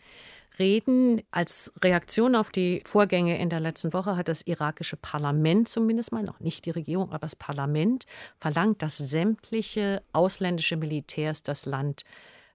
[0.60, 1.22] reden.
[1.32, 6.24] Als Reaktion auf die Vorgänge in der letzten Woche hat das irakische Parlament zumindest mal,
[6.24, 8.05] noch nicht die Regierung, aber das Parlament
[8.39, 12.03] verlangt, dass sämtliche ausländische Militärs das Land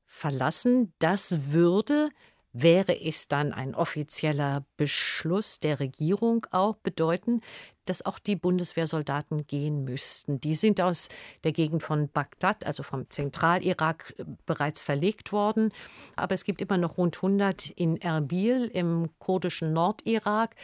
[0.06, 0.92] verlassen.
[0.98, 2.10] Das würde
[2.52, 7.40] wäre es dann ein offizieller Beschluss der Regierung auch bedeuten,
[7.84, 10.40] dass auch die Bundeswehrsoldaten gehen müssten.
[10.40, 11.08] Die sind aus
[11.44, 15.72] der Gegend von Bagdad, also vom Zentralirak, äh, bereits verlegt worden.
[16.16, 20.54] Aber es gibt immer noch rund 100 in Erbil im kurdischen Nordirak.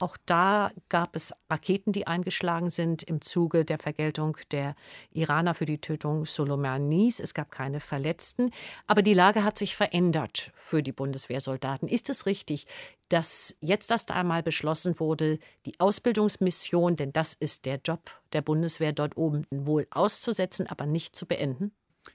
[0.00, 4.76] Auch da gab es Raketen, die eingeschlagen sind im Zuge der Vergeltung der
[5.10, 7.18] Iraner für die Tötung Soleimanis.
[7.18, 8.52] Es gab keine Verletzten.
[8.86, 11.88] Aber die Lage hat sich verändert für die Bundeswehrsoldaten.
[11.88, 12.66] Ist es richtig,
[13.08, 18.92] dass jetzt erst einmal beschlossen wurde, die Ausbildungsmission, denn das ist der Job der Bundeswehr
[18.92, 21.72] dort oben, wohl auszusetzen, aber nicht zu beenden?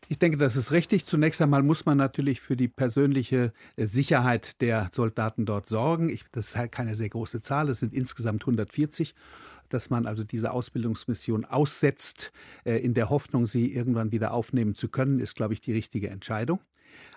[0.10, 1.06] Ich denke, das ist richtig.
[1.06, 6.10] Zunächst einmal muss man natürlich für die persönliche äh, Sicherheit der Soldaten dort sorgen.
[6.10, 9.16] Ich, das ist halt keine sehr große Zahl, es sind insgesamt 140
[9.74, 12.32] dass man also diese Ausbildungsmission aussetzt,
[12.66, 16.10] äh, in der Hoffnung, sie irgendwann wieder aufnehmen zu können, ist, glaube ich, die richtige
[16.10, 16.60] Entscheidung.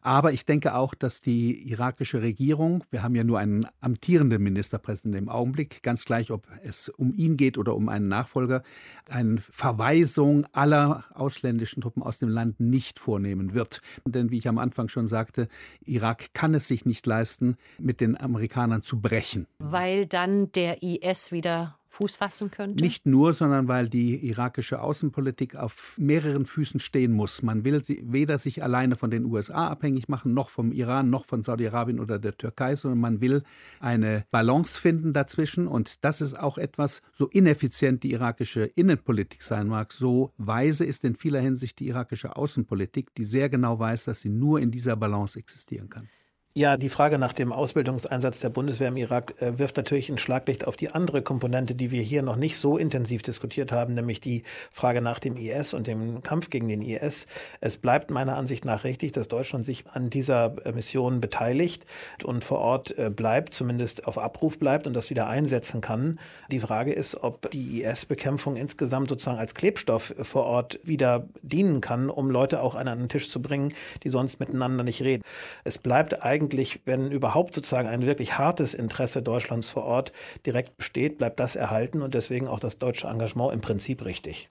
[0.03, 5.25] Aber ich denke auch, dass die irakische Regierung, wir haben ja nur einen amtierenden Ministerpräsidenten
[5.25, 8.63] im Augenblick, ganz gleich, ob es um ihn geht oder um einen Nachfolger,
[9.09, 13.81] eine Verweisung aller ausländischen Truppen aus dem Land nicht vornehmen wird.
[14.05, 15.49] Denn wie ich am Anfang schon sagte,
[15.85, 19.47] Irak kann es sich nicht leisten, mit den Amerikanern zu brechen.
[19.59, 22.85] Weil dann der IS wieder Fuß fassen könnte?
[22.85, 27.43] Nicht nur, sondern weil die irakische Außenpolitik auf mehreren Füßen stehen muss.
[27.43, 31.43] Man will weder sich alleine von den USA abhängig machen, noch vom Iran, noch von
[31.43, 33.43] Saudi-Arabien oder der Türkei, sondern man will
[33.81, 35.67] eine Balance finden dazwischen.
[35.67, 41.03] Und das ist auch etwas, so ineffizient die irakische Innenpolitik sein mag, so weise ist
[41.03, 44.97] in vieler Hinsicht die irakische Außenpolitik, die sehr genau weiß, dass sie nur in dieser
[44.97, 46.11] Balance existieren kann.
[46.59, 50.67] Ja, die Frage nach dem Ausbildungseinsatz der Bundeswehr im Irak äh, wirft natürlich ein Schlaglicht
[50.67, 54.43] auf die andere Komponente, die wir hier noch nicht so intensiv diskutiert haben, nämlich die
[54.73, 57.27] Frage nach dem IS und dem Kampf gegen den IS.
[57.61, 61.85] Es bleibt meiner Ansicht nach richtig, dass Deutschland sich an dieser äh, Mission beteiligt
[62.25, 66.19] und vor Ort äh, bleibt, zumindest auf Abruf bleibt und das wieder einsetzen kann.
[66.51, 72.09] Die Frage ist, ob die IS-Bekämpfung insgesamt sozusagen als Klebstoff vor Ort wieder dienen kann,
[72.09, 75.23] um Leute auch an einen Tisch zu bringen, die sonst miteinander nicht reden.
[75.63, 80.13] Es bleibt eigentlich eigentlich, wenn überhaupt sozusagen ein wirklich hartes Interesse Deutschlands vor Ort
[80.47, 84.49] direkt besteht, bleibt das erhalten und deswegen auch das deutsche Engagement im Prinzip richtig.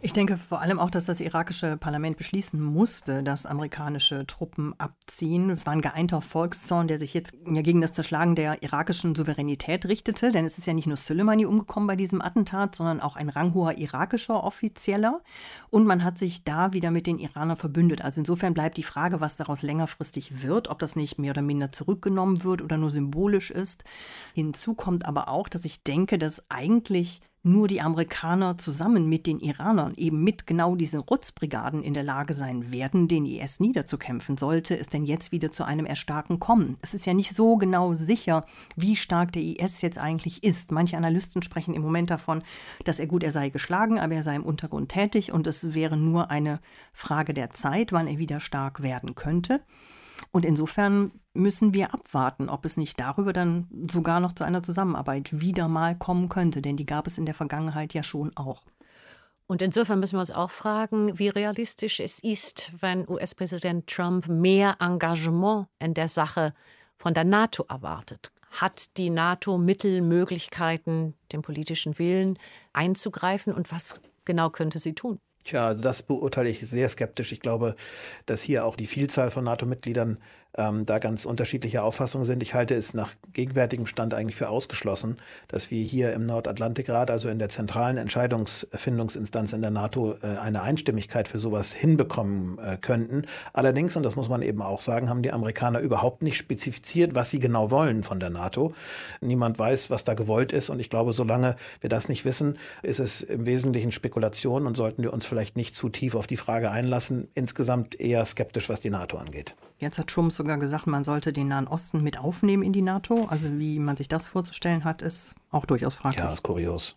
[0.00, 5.50] Ich denke vor allem auch, dass das irakische Parlament beschließen musste, dass amerikanische Truppen abziehen.
[5.50, 9.86] Es war ein geeinter Volkszorn, der sich jetzt ja gegen das Zerschlagen der irakischen Souveränität
[9.86, 10.30] richtete.
[10.30, 13.76] Denn es ist ja nicht nur Soleimani umgekommen bei diesem Attentat, sondern auch ein ranghoher
[13.76, 15.20] irakischer Offizieller.
[15.68, 18.00] Und man hat sich da wieder mit den Iranern verbündet.
[18.02, 21.72] Also insofern bleibt die Frage, was daraus längerfristig wird, ob das nicht mehr oder minder
[21.72, 23.82] zurückgenommen wird oder nur symbolisch ist.
[24.32, 29.38] Hinzu kommt aber auch, dass ich denke, dass eigentlich nur die Amerikaner zusammen mit den
[29.40, 34.76] Iranern eben mit genau diesen Rutzbrigaden in der Lage sein werden, den IS niederzukämpfen, sollte
[34.78, 36.76] es denn jetzt wieder zu einem Erstarken kommen.
[36.82, 38.44] Es ist ja nicht so genau sicher,
[38.76, 40.72] wie stark der IS jetzt eigentlich ist.
[40.72, 42.42] Manche Analysten sprechen im Moment davon,
[42.84, 45.96] dass er gut, er sei geschlagen, aber er sei im Untergrund tätig und es wäre
[45.96, 46.60] nur eine
[46.92, 49.60] Frage der Zeit, wann er wieder stark werden könnte.
[50.30, 55.40] Und insofern müssen wir abwarten, ob es nicht darüber dann sogar noch zu einer Zusammenarbeit
[55.40, 58.62] wieder mal kommen könnte, denn die gab es in der Vergangenheit ja schon auch.
[59.46, 64.76] Und insofern müssen wir uns auch fragen, wie realistisch es ist, wenn US-Präsident Trump mehr
[64.78, 66.52] Engagement in der Sache
[66.98, 68.30] von der NATO erwartet.
[68.50, 72.38] Hat die NATO Mittel, Möglichkeiten, den politischen Willen
[72.74, 75.18] einzugreifen und was genau könnte sie tun?
[75.44, 77.32] Tja, also das beurteile ich sehr skeptisch.
[77.32, 77.74] Ich glaube,
[78.26, 80.18] dass hier auch die Vielzahl von NATO-Mitgliedern
[80.56, 82.42] ähm, da ganz unterschiedliche Auffassungen sind.
[82.42, 87.28] Ich halte es nach gegenwärtigem Stand eigentlich für ausgeschlossen, dass wir hier im Nordatlantikrat, also
[87.28, 93.22] in der zentralen Entscheidungsfindungsinstanz in der NATO, äh, eine Einstimmigkeit für sowas hinbekommen äh, könnten.
[93.52, 97.30] Allerdings, und das muss man eben auch sagen, haben die Amerikaner überhaupt nicht spezifiziert, was
[97.30, 98.74] sie genau wollen von der NATO.
[99.20, 100.70] Niemand weiß, was da gewollt ist.
[100.70, 105.02] Und ich glaube, solange wir das nicht wissen, ist es im Wesentlichen Spekulation und sollten
[105.02, 107.28] wir uns vielleicht nicht zu tief auf die Frage einlassen.
[107.34, 109.54] Insgesamt eher skeptisch, was die NATO angeht.
[109.80, 113.26] Jetzt hat Trump sogar gesagt, man sollte den Nahen Osten mit aufnehmen in die NATO.
[113.28, 116.24] Also wie man sich das vorzustellen hat, ist auch durchaus fraglich.
[116.24, 116.96] Ja, ist kurios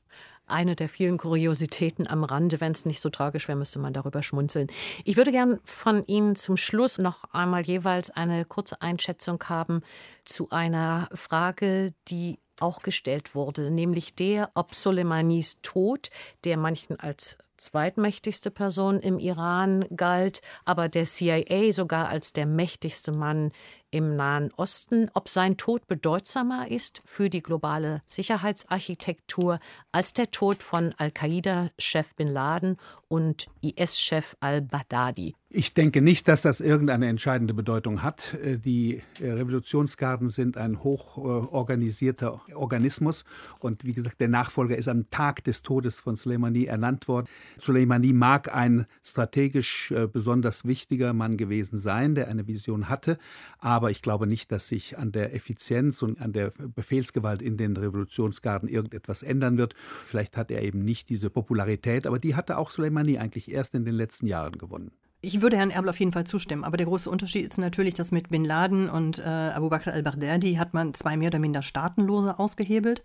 [0.52, 2.60] eine der vielen Kuriositäten am Rande.
[2.60, 4.68] Wenn es nicht so tragisch wäre, müsste man darüber schmunzeln.
[5.06, 9.82] Ich würde gern von Ihnen zum Schluss noch einmal jeweils eine kurze Einschätzung haben
[10.26, 16.10] zu einer Frage, die auch gestellt wurde, nämlich der, ob Soleimanis Tod,
[16.44, 23.12] der manchen als zweitmächtigste Person im Iran galt, aber der CIA sogar als der mächtigste
[23.12, 23.52] Mann
[23.92, 29.60] im Nahen Osten, ob sein Tod bedeutsamer ist für die globale Sicherheitsarchitektur
[29.92, 32.78] als der Tod von Al-Qaida-Chef Bin Laden
[33.10, 35.36] und IS-Chef al-Baghdadi.
[35.54, 38.36] Ich denke nicht, dass das irgendeine entscheidende Bedeutung hat.
[38.36, 43.26] Äh, die äh, Revolutionsgarden sind ein hochorganisierter Organismus
[43.60, 47.28] und wie gesagt, der Nachfolger ist am Tag des Todes von Soleimani ernannt worden.
[47.60, 53.18] Soleimani mag ein strategisch äh, besonders wichtiger Mann gewesen sein, der eine Vision hatte,
[53.60, 57.58] aber aber ich glaube nicht, dass sich an der Effizienz und an der Befehlsgewalt in
[57.58, 59.74] den Revolutionsgarden irgendetwas ändern wird.
[60.06, 63.84] Vielleicht hat er eben nicht diese Popularität, aber die hatte auch Soleimani eigentlich erst in
[63.84, 64.92] den letzten Jahren gewonnen.
[65.22, 68.12] Ich würde Herrn Erble auf jeden Fall zustimmen, aber der große Unterschied ist natürlich, dass
[68.12, 72.38] mit Bin Laden und äh, Abu Bakr al-Baghdadi hat man zwei mehr oder minder Staatenlose
[72.38, 73.04] ausgehebelt.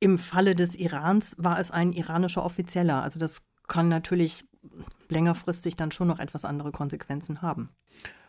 [0.00, 3.02] Im Falle des Irans war es ein iranischer Offizieller.
[3.02, 4.46] Also das kann natürlich
[5.10, 7.68] längerfristig dann schon noch etwas andere Konsequenzen haben.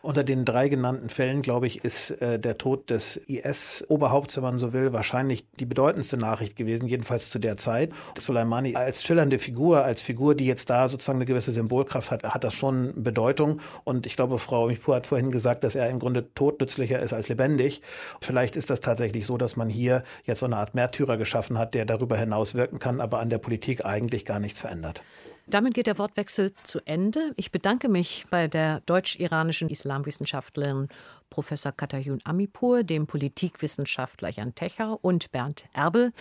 [0.04, 4.58] Unter den drei genannten Fällen, glaube ich, ist äh, der Tod des IS-Oberhaupts, wenn man
[4.58, 7.90] so will, wahrscheinlich die bedeutendste Nachricht gewesen, jedenfalls zu der Zeit.
[8.18, 12.44] Soleimani als schillernde Figur, als Figur, die jetzt da sozusagen eine gewisse Symbolkraft hat, hat
[12.44, 13.62] das schon Bedeutung.
[13.84, 17.30] Und ich glaube, Frau Michpur hat vorhin gesagt, dass er im Grunde todnützlicher ist als
[17.30, 17.80] lebendig.
[18.20, 21.72] Vielleicht ist das tatsächlich so, dass man hier jetzt so eine Art Märtyrer geschaffen hat,
[21.72, 25.00] der darüber hinaus wirken kann, aber an der Politik eigentlich gar nichts verändert.
[25.46, 27.32] Damit geht der Wortwechsel zu Ende.
[27.36, 30.88] Ich bedanke mich bei der deutsch-iranischen Islamwissenschaftlerin
[31.28, 36.12] Professor Katayun Amipur, dem Politikwissenschaftler Jan Techer und Bernd Erbel,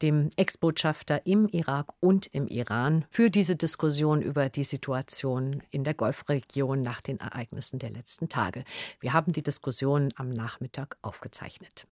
[0.00, 5.94] dem Ex-Botschafter im Irak und im Iran, für diese Diskussion über die Situation in der
[5.94, 8.64] Golfregion nach den Ereignissen der letzten Tage.
[9.00, 11.86] Wir haben die Diskussion am Nachmittag aufgezeichnet.